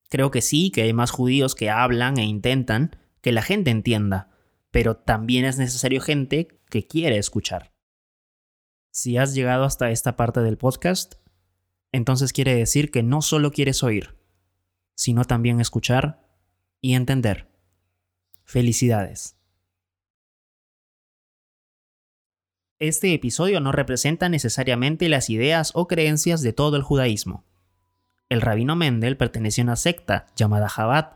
Creo 0.08 0.30
que 0.30 0.40
sí, 0.40 0.70
que 0.70 0.82
hay 0.82 0.92
más 0.92 1.10
judíos 1.10 1.54
que 1.54 1.70
hablan 1.70 2.18
e 2.18 2.24
intentan 2.24 2.96
que 3.20 3.32
la 3.32 3.42
gente 3.42 3.70
entienda, 3.70 4.30
pero 4.70 4.96
también 4.96 5.44
es 5.44 5.58
necesario 5.58 6.00
gente 6.00 6.48
que 6.70 6.86
quiere 6.86 7.18
escuchar. 7.18 7.72
Si 8.90 9.16
has 9.16 9.34
llegado 9.34 9.64
hasta 9.64 9.90
esta 9.90 10.16
parte 10.16 10.40
del 10.40 10.56
podcast, 10.56 11.16
entonces 11.92 12.32
quiere 12.32 12.54
decir 12.54 12.90
que 12.90 13.02
no 13.02 13.22
solo 13.22 13.50
quieres 13.50 13.82
oír, 13.82 14.16
sino 14.94 15.24
también 15.24 15.60
escuchar 15.60 16.26
y 16.80 16.94
entender. 16.94 17.48
Felicidades. 18.44 19.36
Este 22.78 23.12
episodio 23.12 23.60
no 23.60 23.72
representa 23.72 24.28
necesariamente 24.28 25.08
las 25.08 25.30
ideas 25.30 25.72
o 25.74 25.88
creencias 25.88 26.42
de 26.42 26.52
todo 26.52 26.76
el 26.76 26.82
judaísmo. 26.82 27.47
El 28.28 28.42
rabino 28.42 28.76
Mendel 28.76 29.16
pertenece 29.16 29.62
a 29.62 29.64
una 29.64 29.76
secta 29.76 30.26
llamada 30.36 30.68
Chabad. 30.74 31.12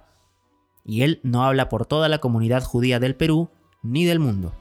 y 0.85 1.03
él 1.03 1.21
no 1.23 1.45
habla 1.45 1.69
por 1.69 1.87
toda 1.87 2.09
la 2.09 2.19
comunidad 2.19 2.65
judía 2.65 2.99
del 2.99 3.15
Perú 3.15 3.51
ni 3.83 4.05
del 4.05 4.19
mundo. 4.19 4.53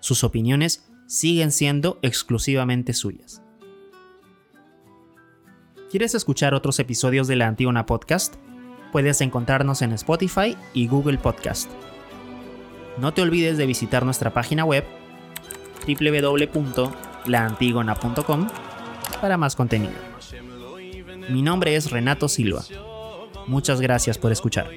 Sus 0.00 0.24
opiniones 0.24 0.90
siguen 1.06 1.52
siendo 1.52 2.00
exclusivamente 2.02 2.92
suyas. 2.92 3.40
¿Quieres 5.90 6.16
escuchar 6.16 6.54
otros 6.54 6.80
episodios 6.80 7.28
de 7.28 7.36
la 7.36 7.46
Antígona 7.46 7.86
Podcast? 7.86 8.34
Puedes 8.90 9.20
encontrarnos 9.20 9.80
en 9.82 9.92
Spotify 9.92 10.56
y 10.72 10.88
Google 10.88 11.18
Podcast. 11.18 11.70
No 12.98 13.14
te 13.14 13.22
olvides 13.22 13.56
de 13.58 13.66
visitar 13.66 14.04
nuestra 14.04 14.32
página 14.32 14.64
web 14.64 14.84
www.laantigona.com 15.86 18.48
para 19.20 19.36
más 19.36 19.54
contenido. 19.54 20.13
Mi 21.28 21.42
nombre 21.42 21.76
es 21.76 21.90
Renato 21.90 22.28
Silva. 22.28 22.64
Muchas 23.46 23.80
gracias 23.80 24.18
por 24.18 24.32
escuchar. 24.32 24.70